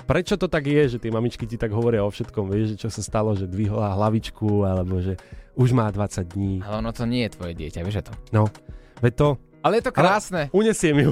prečo 0.05 0.37
to 0.37 0.45
tak 0.45 0.69
je, 0.69 0.85
že 0.85 1.01
tie 1.01 1.09
mamičky 1.09 1.49
ti 1.49 1.57
tak 1.57 1.73
hovoria 1.73 2.05
o 2.05 2.13
všetkom, 2.13 2.45
vieš, 2.45 2.77
že 2.77 2.85
čo 2.85 2.89
sa 2.93 3.01
stalo, 3.01 3.33
že 3.33 3.49
dvihla 3.49 3.97
hlavičku 3.97 4.61
alebo 4.61 5.01
že 5.01 5.17
už 5.57 5.73
má 5.73 5.89
20 5.89 6.29
dní. 6.37 6.61
Ale 6.61 6.77
ono 6.85 6.93
to 6.93 7.09
nie 7.09 7.25
je 7.25 7.33
tvoje 7.33 7.57
dieťa, 7.57 7.81
vieš 7.81 8.05
to. 8.05 8.13
No, 8.29 8.45
veď 9.01 9.13
to... 9.17 9.27
Ale 9.65 9.81
je 9.81 9.89
to 9.89 9.97
krásne. 9.97 10.41
Ale 10.45 10.53
unesiem 10.53 11.09
ju. 11.09 11.11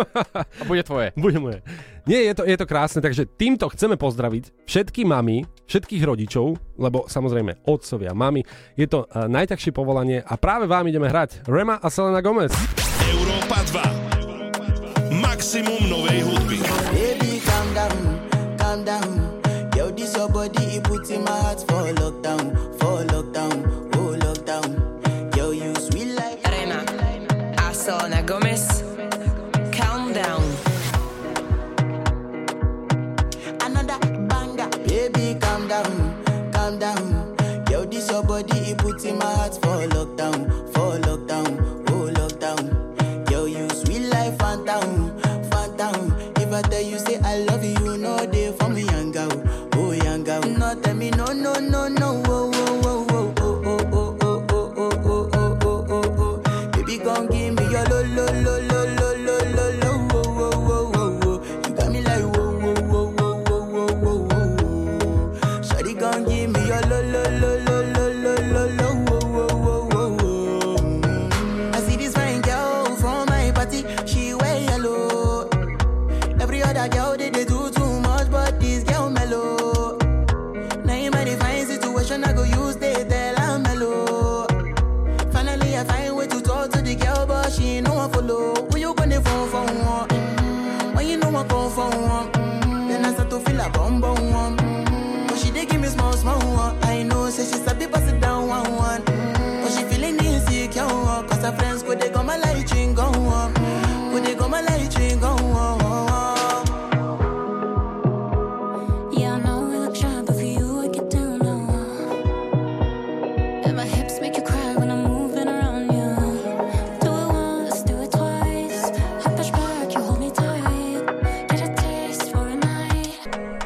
A 0.38 0.62
bude 0.70 0.86
tvoje. 0.86 1.10
Bude 1.18 1.42
moje. 1.42 1.66
Nie, 2.06 2.30
je 2.30 2.34
to, 2.38 2.46
je 2.46 2.54
to 2.54 2.62
krásne, 2.62 3.02
takže 3.02 3.26
týmto 3.26 3.66
chceme 3.74 3.98
pozdraviť 3.98 4.54
všetky 4.70 5.02
mamy, 5.02 5.42
všetkých 5.66 6.06
rodičov, 6.06 6.78
lebo 6.78 7.10
samozrejme 7.10 7.66
otcovia, 7.66 8.14
mamy, 8.14 8.46
je 8.78 8.86
to 8.86 9.02
uh, 9.02 9.26
najťažšie 9.26 9.74
povolanie 9.74 10.22
a 10.22 10.38
práve 10.38 10.70
vám 10.70 10.86
ideme 10.86 11.10
hrať 11.10 11.42
Rema 11.50 11.82
a 11.82 11.90
Selena 11.90 12.22
Gomez. 12.22 12.54
Európa 13.02 13.66
2. 15.10 15.18
Maximum 15.18 15.82
novej 15.90 16.22
hudby. 16.22 16.58
Baby, 16.94 17.42
calm 17.42 17.68
down, 17.74 17.98
calm 18.62 18.78
down. 18.86 19.10
Yo, 19.74 19.90
this 19.90 20.14
your 20.14 20.30
body, 20.30 20.78
it 20.78 20.86
puts 20.86 21.10
in 21.10 21.26
my 21.26 21.34
heart 21.34 21.60
for 21.66 21.82
lockdown, 21.98 22.27
body, 38.42 38.70
it 38.70 38.78
puts 38.78 39.04
in 39.04 39.18
my 39.18 39.24
heart 39.24 39.54
for 39.54 39.86
lockdown, 39.88 40.77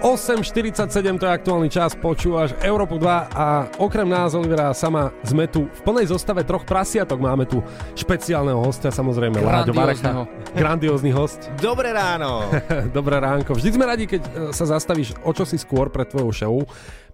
8.47 0.02 1.14
to 1.14 1.30
je 1.30 1.30
aktuálny 1.30 1.70
čas, 1.70 1.94
počúvaš 1.94 2.58
Európu 2.58 2.98
2 2.98 3.06
a 3.38 3.70
okrem 3.78 4.10
nás 4.10 4.34
Olivera 4.34 4.74
sama 4.74 5.14
sme 5.22 5.46
tu 5.46 5.70
v 5.70 5.80
plnej 5.86 6.10
zostave 6.10 6.42
troch 6.42 6.66
prasiatok. 6.66 7.22
Máme 7.22 7.46
tu 7.46 7.62
špeciálneho 7.94 8.58
hostia, 8.66 8.90
samozrejme 8.90 9.38
Láďo. 9.38 9.70
Varecha. 9.70 10.26
Grandiózny 10.58 11.14
host. 11.14 11.46
Dobré 11.62 11.94
ráno. 11.94 12.50
Dobré 12.98 13.22
ránko. 13.22 13.54
Vždy 13.54 13.78
sme 13.78 13.86
radi, 13.86 14.10
keď 14.10 14.22
e, 14.26 14.30
sa 14.50 14.66
zastavíš 14.66 15.14
o 15.22 15.30
čosi 15.30 15.54
skôr 15.54 15.86
pred 15.86 16.10
tvojou 16.10 16.34
show, 16.34 16.54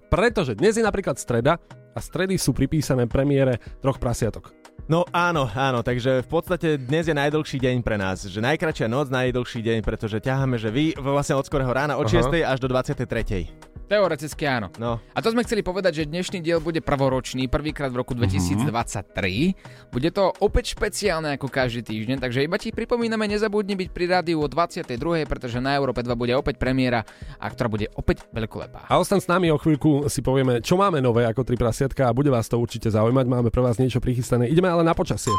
pretože 0.09 0.57
dnes 0.57 0.81
je 0.81 0.83
napríklad 0.83 1.21
streda 1.21 1.61
a 1.93 2.01
stredy 2.01 2.41
sú 2.41 2.57
pripísané 2.57 3.05
premiére 3.05 3.61
troch 3.85 4.01
prasiatok. 4.01 4.58
No 4.87 5.03
áno, 5.11 5.51
áno, 5.51 5.83
takže 5.83 6.23
v 6.23 6.29
podstate 6.31 6.79
dnes 6.79 7.11
je 7.11 7.17
najdlhší 7.17 7.59
deň 7.59 7.77
pre 7.83 7.99
nás, 7.99 8.23
že 8.25 8.39
najkračšia 8.39 8.87
noc, 8.87 9.11
najdlhší 9.11 9.61
deň, 9.61 9.79
pretože 9.83 10.23
ťaháme, 10.23 10.57
že 10.57 10.71
vy 10.71 10.95
vlastne 10.95 11.35
od 11.35 11.45
skorého 11.45 11.69
rána 11.75 11.99
od 11.99 12.07
Aha. 12.07 12.23
6. 12.25 12.47
až 12.47 12.59
do 12.63 12.69
23. 12.71 13.69
Teoreticky 13.89 14.45
áno. 14.45 14.69
No. 14.77 15.01
A 15.17 15.25
to 15.25 15.33
sme 15.33 15.41
chceli 15.49 15.65
povedať, 15.65 16.05
že 16.05 16.13
dnešný 16.13 16.45
diel 16.45 16.61
bude 16.61 16.85
prvoročný, 16.85 17.49
prvýkrát 17.49 17.89
v 17.89 18.05
roku 18.05 18.13
Mhm. 18.13 18.21
2023. 18.69 19.57
Bude 19.89 20.13
to 20.13 20.29
opäť 20.45 20.77
špeciálne 20.77 21.33
ako 21.33 21.49
každý 21.49 21.81
týždeň, 21.81 22.21
takže 22.21 22.45
iba 22.45 22.61
ti 22.61 22.69
pripomíname, 22.69 23.25
nezabudni 23.25 23.81
byť 23.81 23.89
pri 23.89 24.05
rádiu 24.13 24.45
o 24.45 24.49
22. 24.49 25.25
pretože 25.25 25.57
na 25.57 25.73
Európe 25.73 26.05
2 26.05 26.13
bude 26.13 26.37
opäť 26.37 26.61
premiéra, 26.61 27.01
a 27.41 27.49
ktorá 27.49 27.73
bude 27.73 27.89
opäť 27.97 28.29
veľkolepá. 28.29 28.93
A 28.93 29.01
ostan 29.01 29.25
s 29.25 29.29
nami 29.29 29.49
o 29.49 29.57
chvíľku 29.57 30.05
si 30.13 30.21
povieme, 30.21 30.61
čo 30.61 30.77
máme 30.77 31.01
nové 31.01 31.25
ako 31.25 31.49
tri 31.49 31.57
prasiatka 31.57 32.05
a 32.05 32.13
bude 32.13 32.29
vás 32.29 32.45
to 32.45 32.61
určite 32.61 32.93
zaujímať. 32.93 33.25
Máme 33.25 33.49
pre 33.49 33.65
vás 33.65 33.81
niečo 33.81 34.05
prichystané. 34.05 34.53
Ideme 34.53 34.68
ale 34.69 34.85
na 34.85 34.93
počasie. 34.93 35.33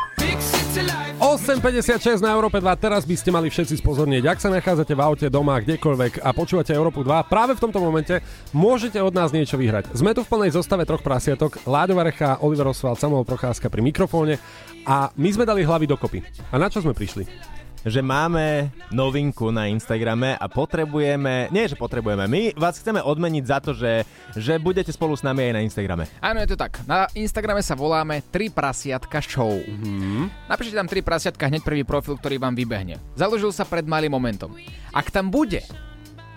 8.56 1.19 2.23
na 2.23 2.31
Európe 2.31 2.63
2, 2.63 2.65
teraz 2.79 3.03
by 3.03 3.15
ste 3.17 3.29
mali 3.29 3.51
všetci 3.51 3.83
spozornieť, 3.83 4.23
ak 4.29 4.39
sa 4.39 4.49
nachádzate 4.49 4.95
v 4.95 5.01
aute, 5.03 5.27
doma, 5.27 5.59
kdekoľvek 5.59 6.23
a 6.23 6.29
počúvate 6.31 6.71
Európu 6.71 7.03
2, 7.03 7.27
práve 7.27 7.57
v 7.57 7.61
tomto 7.67 7.83
momente 7.83 8.23
môžete 8.55 9.01
od 9.03 9.11
nás 9.11 9.35
niečo 9.35 9.59
vyhrať. 9.59 9.91
Sme 9.91 10.15
tu 10.15 10.23
v 10.23 10.31
plnej 10.31 10.55
zostave 10.55 10.87
troch 10.87 11.03
prasiatok, 11.03 11.59
Láďo 11.67 11.99
Varecha, 11.99 12.39
Oliver 12.39 12.71
Oswald, 12.71 13.01
Samuel 13.01 13.27
Procházka 13.27 13.67
pri 13.67 13.83
mikrofóne 13.83 14.39
a 14.87 15.11
my 15.19 15.29
sme 15.33 15.43
dali 15.43 15.67
hlavy 15.67 15.89
dokopy. 15.89 16.23
A 16.49 16.55
na 16.55 16.71
čo 16.71 16.79
sme 16.79 16.95
prišli? 16.95 17.58
Že 17.87 18.03
máme 18.03 18.73
novinku 18.91 19.51
na 19.55 19.71
Instagrame 19.71 20.35
a 20.35 20.45
potrebujeme, 20.51 21.47
nie 21.53 21.69
že 21.69 21.79
potrebujeme, 21.79 22.27
my 22.27 22.41
vás 22.59 22.79
chceme 22.79 22.99
odmeniť 22.99 23.43
za 23.47 23.57
to, 23.63 23.71
že, 23.71 24.03
že 24.35 24.59
budete 24.59 24.91
spolu 24.91 25.15
s 25.15 25.23
nami 25.23 25.51
aj 25.51 25.53
na 25.55 25.61
Instagrame. 25.63 26.05
Áno, 26.19 26.43
je 26.43 26.49
to 26.51 26.57
tak. 26.59 26.83
Na 26.83 27.07
Instagrame 27.15 27.63
sa 27.63 27.79
voláme 27.79 28.19
3 28.27 28.51
prasiatka 28.51 29.23
show. 29.23 29.51
Mm-hmm. 29.51 30.51
Napíšte 30.51 30.75
tam 30.75 30.87
3 30.91 30.99
prasiatka 30.99 31.47
hneď 31.47 31.63
prvý 31.63 31.83
profil, 31.87 32.19
ktorý 32.19 32.35
vám 32.41 32.55
vybehne. 32.57 32.99
Založil 33.15 33.55
sa 33.55 33.63
pred 33.63 33.87
malým 33.87 34.11
momentom. 34.11 34.51
Ak 34.91 35.07
tam 35.13 35.31
bude 35.31 35.63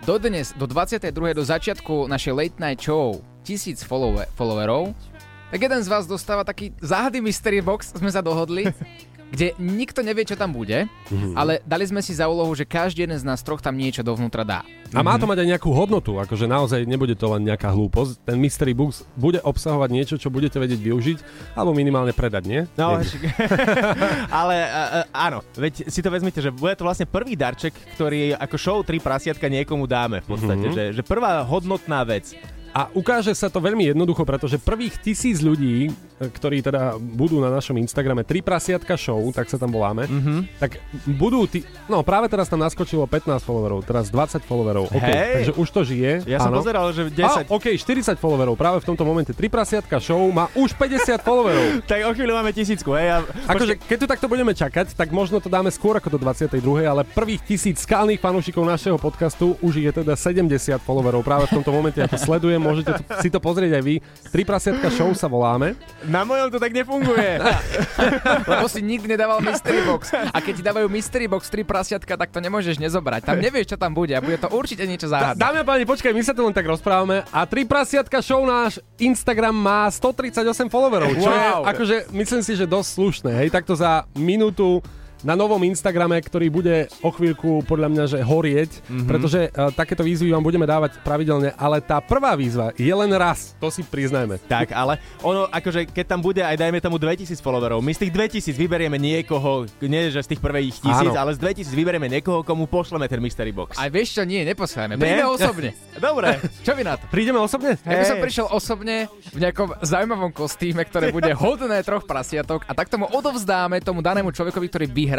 do 0.06 0.18
dnes, 0.18 0.54
do 0.54 0.66
22. 0.66 1.10
do 1.10 1.42
začiatku 1.46 2.10
našej 2.10 2.32
late 2.34 2.58
night 2.58 2.82
show 2.82 3.22
tisíc 3.42 3.82
follower, 3.82 4.30
followerov, 4.38 4.94
tak 5.52 5.68
jeden 5.68 5.84
z 5.84 5.88
vás 5.92 6.08
dostáva 6.08 6.48
taký 6.48 6.72
záhady 6.80 7.20
mystery 7.20 7.60
box, 7.60 7.92
sme 7.92 8.08
sa 8.08 8.24
dohodli, 8.24 8.72
kde 9.32 9.56
nikto 9.56 10.00
nevie, 10.00 10.22
čo 10.22 10.36
tam 10.36 10.52
bude, 10.52 10.84
Mhm. 11.08 11.32
ale 11.32 11.64
dali 11.64 11.82
sme 11.82 11.98
si 11.98 12.12
za 12.12 12.28
úlohu, 12.28 12.52
že 12.52 12.62
každý 12.62 13.02
jeden 13.02 13.16
z 13.16 13.24
nás 13.24 13.40
troch 13.40 13.58
tam 13.58 13.72
niečo 13.72 14.00
dovnútra 14.00 14.44
dá. 14.44 14.60
A 14.92 15.00
má 15.00 15.16
to 15.16 15.24
mať 15.24 15.40
aj 15.40 15.56
nejakú 15.56 15.72
hodnotu, 15.72 16.20
akože 16.20 16.44
naozaj 16.44 16.84
nebude 16.84 17.16
to 17.16 17.24
len 17.26 17.40
nejaká 17.42 17.72
hlúposť. 17.72 18.20
Ten 18.22 18.36
mystery 18.36 18.70
box 18.70 19.08
bude 19.16 19.40
obsahovať 19.40 19.88
niečo, 19.88 20.14
čo 20.14 20.28
budete 20.28 20.60
vedieť 20.60 20.76
využiť, 20.78 21.18
alebo 21.54 21.72
minimálne 21.72 22.12
predať, 22.12 22.44
nie? 22.44 22.60
No, 22.76 23.00
ale 24.30 24.54
a, 24.62 24.80
áno, 25.10 25.40
veď 25.54 25.88
si 25.88 26.00
to 26.00 26.08
vezmite, 26.08 26.38
že 26.38 26.50
bude 26.50 26.74
to 26.74 26.84
vlastne 26.84 27.08
prvý 27.08 27.32
darček, 27.32 27.72
ktorý 27.96 28.36
ako 28.36 28.56
show 28.56 28.78
3 28.78 29.00
prasiatka 29.00 29.48
niekomu 29.48 29.84
dáme 29.86 30.20
v 30.20 30.28
podstate, 30.28 30.66
Mhm. 30.68 30.74
že, 30.74 30.84
že 30.92 31.02
prvá 31.02 31.40
hodnotná 31.42 32.04
vec. 32.04 32.36
A 32.72 32.88
ukáže 32.90 33.32
sa 33.32 33.48
to 33.48 33.60
veľmi 33.60 33.84
jednoducho, 33.86 34.24
pretože 34.24 34.56
prvých 34.56 34.96
tisíc 34.98 35.40
ľudí, 35.40 35.92
ktorí 36.30 36.62
teda 36.62 37.00
budú 37.00 37.42
na 37.42 37.50
našom 37.50 37.74
Instagrame 37.80 38.22
3 38.22 38.44
prasiatka 38.44 38.94
show, 38.94 39.18
tak 39.34 39.48
sa 39.50 39.58
tam 39.58 39.72
voláme, 39.74 40.06
mm-hmm. 40.06 40.38
tak 40.60 40.78
budú 41.18 41.48
tí... 41.48 41.66
No 41.90 42.04
práve 42.06 42.30
teraz 42.30 42.46
tam 42.46 42.60
naskočilo 42.62 43.08
15 43.08 43.42
followerov, 43.42 43.82
teraz 43.82 44.12
20 44.12 44.44
followerov. 44.44 44.84
OK, 44.92 45.02
Hej. 45.02 45.32
takže 45.40 45.52
už 45.58 45.68
to 45.72 45.80
žije. 45.82 46.12
Ja 46.28 46.38
som 46.38 46.54
áno. 46.54 46.62
pozeral, 46.62 46.86
že 46.94 47.08
A, 47.08 47.46
10. 47.46 47.50
OK, 47.50 47.66
40 47.74 48.18
followerov, 48.20 48.54
práve 48.54 48.78
v 48.82 48.86
tomto 48.86 49.02
momente 49.02 49.32
3 49.34 49.40
prasiatka 49.48 49.96
show 49.98 50.20
má 50.30 50.46
už 50.54 50.76
50 50.76 51.18
followerov. 51.26 51.82
tak 51.88 52.04
o 52.06 52.12
chvíľu 52.14 52.38
máme 52.38 52.50
tisícku, 52.54 52.94
hej. 52.94 53.16
A... 53.16 53.16
Akože, 53.50 53.80
keď 53.80 53.96
tu 53.96 54.06
takto 54.06 54.26
budeme 54.30 54.52
čakať, 54.52 54.94
tak 54.94 55.10
možno 55.10 55.40
to 55.40 55.48
dáme 55.50 55.72
skôr 55.72 55.98
ako 55.98 56.14
do 56.14 56.18
22. 56.20 56.60
ale 56.84 57.02
prvých 57.02 57.42
tisíc 57.42 57.82
skalných 57.82 58.20
fanúšikov 58.20 58.62
našeho 58.62 59.00
podcastu 59.00 59.56
už 59.64 59.80
je 59.80 59.90
teda 59.90 60.14
70 60.14 60.78
followerov. 60.82 61.24
Práve 61.24 61.48
v 61.48 61.60
tomto 61.60 61.72
momente 61.72 61.98
ja 61.98 62.06
to 62.06 62.18
sledujem, 62.18 62.60
môžete 62.60 62.92
si 63.18 63.28
to 63.30 63.38
pozrieť 63.42 63.78
aj 63.78 63.82
vy. 63.82 63.94
Tri 64.28 64.42
prasiatka 64.44 64.88
show 64.92 65.10
sa 65.16 65.26
voláme. 65.26 65.74
Na 66.12 66.22
mojom 66.22 66.52
to 66.52 66.60
tak 66.60 66.70
nefunguje. 66.70 67.40
Lebo 68.52 68.68
si 68.68 68.84
nikdy 68.84 69.08
nedával 69.08 69.40
mystery 69.40 69.80
box. 69.82 70.12
A 70.12 70.38
keď 70.38 70.52
ti 70.52 70.62
dávajú 70.62 70.86
mystery 70.86 71.24
box 71.24 71.48
3 71.48 71.64
prasiatka, 71.64 72.12
tak 72.12 72.28
to 72.28 72.38
nemôžeš 72.38 72.76
nezobrať. 72.76 73.24
Tam 73.24 73.40
nevieš, 73.40 73.72
čo 73.72 73.76
tam 73.76 73.90
bude 73.90 74.12
a 74.12 74.20
bude 74.20 74.36
to 74.36 74.52
určite 74.52 74.84
niečo 74.84 75.08
záhadné. 75.08 75.40
Dámy 75.40 75.58
a 75.58 75.64
páni, 75.64 75.84
počkaj, 75.84 76.12
my 76.12 76.20
sa 76.20 76.30
tu 76.30 76.44
len 76.44 76.52
tak 76.52 76.68
rozprávame. 76.68 77.24
A 77.32 77.48
tri 77.48 77.64
prasiatka 77.64 78.20
show 78.20 78.44
náš 78.44 78.76
Instagram 78.98 79.56
má 79.56 79.88
138 79.88 80.44
followerov, 80.68 81.16
čo 81.16 81.26
je 81.26 81.40
Wow. 81.42 81.64
akože, 81.64 81.96
myslím 82.12 82.42
si, 82.42 82.52
že 82.54 82.68
dosť 82.68 82.88
slušné. 82.92 83.30
Hej, 83.34 83.48
takto 83.50 83.72
za 83.72 84.04
minútu 84.12 84.84
na 85.22 85.32
novom 85.32 85.62
Instagrame, 85.62 86.18
ktorý 86.18 86.46
bude 86.48 86.76
o 86.98 87.10
chvíľku 87.10 87.62
podľa 87.62 87.88
mňa, 87.88 88.04
že 88.06 88.18
horieť, 88.20 88.70
Mhm. 88.72 88.84
mm-hmm. 88.84 89.08
pretože 89.08 89.40
uh, 89.46 89.70
takéto 89.70 90.02
výzvy 90.02 90.30
vám 90.30 90.40
budeme 90.40 90.64
dávať 90.64 90.98
pravidelne, 91.00 91.54
ale 91.54 91.78
tá 91.78 91.98
prvá 91.98 92.34
výzva 92.34 92.70
je 92.74 92.90
len 92.90 93.10
raz, 93.12 93.54
to 93.56 93.68
si 93.68 93.82
priznajme. 93.82 94.38
Tak, 94.42 94.70
ale 94.70 94.96
ono, 95.20 95.46
akože 95.46 95.86
keď 95.86 96.04
tam 96.08 96.20
bude 96.20 96.40
aj 96.40 96.56
dajme 96.56 96.78
tomu 96.78 96.96
2000 96.96 97.38
followerov, 97.38 97.78
my 97.78 97.92
z 97.92 98.06
tých 98.06 98.12
2000 98.40 98.54
vyberieme 98.56 98.96
niekoho, 98.96 99.66
nie 99.80 100.08
že 100.08 100.18
z 100.18 100.34
tých 100.34 100.40
prvých 100.40 100.74
tisíc, 100.74 101.10
Áno. 101.10 101.20
ale 101.20 101.30
z 101.32 101.38
2000 101.38 101.70
vyberieme 101.70 102.08
niekoho, 102.08 102.42
komu 102.42 102.64
pošleme 102.64 103.04
ten 103.04 103.20
mystery 103.20 103.50
box. 103.50 103.76
Aj 103.76 103.86
vieš 103.86 104.16
čo, 104.16 104.22
nie, 104.24 104.42
neposlajeme. 104.42 104.96
Ne? 104.96 105.00
Príďme 105.00 105.26
osobne. 105.28 105.70
Dobre. 106.02 106.40
Čo 106.66 106.72
vy 106.72 106.82
na 106.82 106.96
to? 106.96 107.04
Prídeme 107.06 107.38
osobne? 107.38 107.76
Ja 107.84 107.94
by 107.94 108.06
som 108.06 108.18
prišiel 108.18 108.46
osobne 108.48 109.06
v 109.28 109.38
nejakom 109.38 109.76
zaujímavom 109.78 110.32
kostýme, 110.32 110.82
ktoré 110.82 111.12
bude 111.12 111.30
hodné 111.32 111.78
troch 111.82 112.02
prasiatok 112.02 112.64
a 112.64 112.72
tak 112.72 112.88
tomu 112.88 113.04
odovzdáme 113.06 113.78
tomu 113.78 114.00
danému 114.00 114.32
človekovi, 114.32 114.66
ktorý 114.66 114.86
vyhrá 114.88 115.11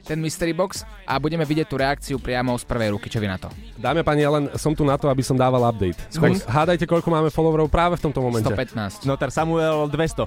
ten 0.00 0.18
mystery 0.18 0.50
box 0.50 0.82
a 1.06 1.20
budeme 1.22 1.46
vidieť 1.46 1.66
tú 1.70 1.76
reakciu 1.78 2.16
priamo 2.18 2.56
z 2.58 2.64
prvej 2.66 2.98
ruky. 2.98 3.06
Čo 3.06 3.22
vy 3.22 3.28
na 3.30 3.38
to? 3.38 3.46
Dámy 3.78 4.02
a 4.02 4.04
páni, 4.04 4.26
ja 4.26 4.32
len 4.32 4.50
som 4.58 4.74
tu 4.74 4.82
na 4.82 4.98
to, 4.98 5.06
aby 5.06 5.22
som 5.22 5.38
dával 5.38 5.62
update. 5.70 5.98
Skús. 6.10 6.42
Tak 6.42 6.50
hádajte, 6.50 6.84
koľko 6.90 7.08
máme 7.14 7.28
followerov 7.30 7.70
práve 7.70 7.94
v 8.00 8.10
tomto 8.10 8.18
momente. 8.24 8.48
115. 8.48 9.06
Notar 9.06 9.30
Samuel 9.30 9.86
200. 9.86 10.26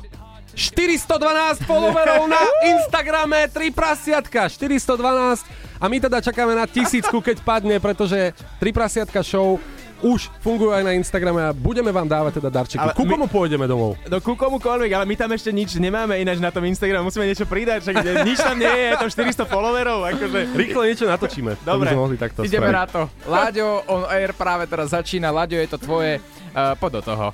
412 0.53 1.65
followerov 1.65 2.29
na 2.29 2.37
Instagrame, 2.77 3.49
3 3.49 3.73
prasiatka, 3.73 4.45
412 4.45 5.41
a 5.81 5.85
my 5.89 5.97
teda 5.97 6.21
čakáme 6.21 6.53
na 6.53 6.69
tisícku, 6.69 7.17
keď 7.25 7.41
padne, 7.41 7.81
pretože 7.81 8.37
3 8.61 8.69
prasiatka 8.69 9.25
show 9.25 9.57
už 10.03 10.27
fungujú 10.37 10.69
aj 10.69 10.83
na 10.83 10.93
Instagrame 10.93 11.39
a 11.41 11.49
budeme 11.49 11.89
vám 11.89 12.05
dávať 12.05 12.37
teda 12.37 12.51
darčeky. 12.51 12.77
Ale 12.77 12.91
Ku 12.91 13.07
my- 13.07 13.11
komu 13.15 13.25
pôjdeme 13.25 13.63
domov? 13.63 13.95
No 14.03 14.19
ku 14.19 14.35
komukoľvek, 14.35 14.91
ale 14.91 15.05
my 15.07 15.15
tam 15.15 15.31
ešte 15.31 15.49
nič 15.49 15.79
nemáme 15.79 16.19
ináč 16.19 16.37
na 16.37 16.51
tom 16.51 16.61
Instagrame, 16.61 17.01
musíme 17.01 17.23
niečo 17.23 17.43
pridať, 17.43 17.81
však 17.81 17.95
nič 18.21 18.37
tam 18.37 18.59
nie 18.59 18.67
je, 18.67 18.85
je 18.91 18.97
tam 18.99 19.09
400 19.09 19.47
followerov, 19.47 19.99
akože... 20.05 20.39
Rýchlo 20.53 20.81
niečo 20.83 21.05
natočíme. 21.07 21.55
To 21.57 21.79
Dobre. 21.79 21.89
sme 21.89 21.97
mohli 21.97 22.15
takto 22.15 22.43
Ideme 22.43 22.67
spraviť. 22.67 22.75
na 22.75 22.85
to. 22.85 23.01
Láďo 23.25 23.67
on 23.87 24.03
air 24.07 24.35
práve 24.35 24.67
teraz 24.67 24.91
začína. 24.91 25.31
Láďo, 25.31 25.55
je 25.55 25.69
to 25.71 25.79
tvoje. 25.79 26.19
Uh, 26.51 26.75
poď 26.75 26.99
do 26.99 27.01
toho. 27.07 27.25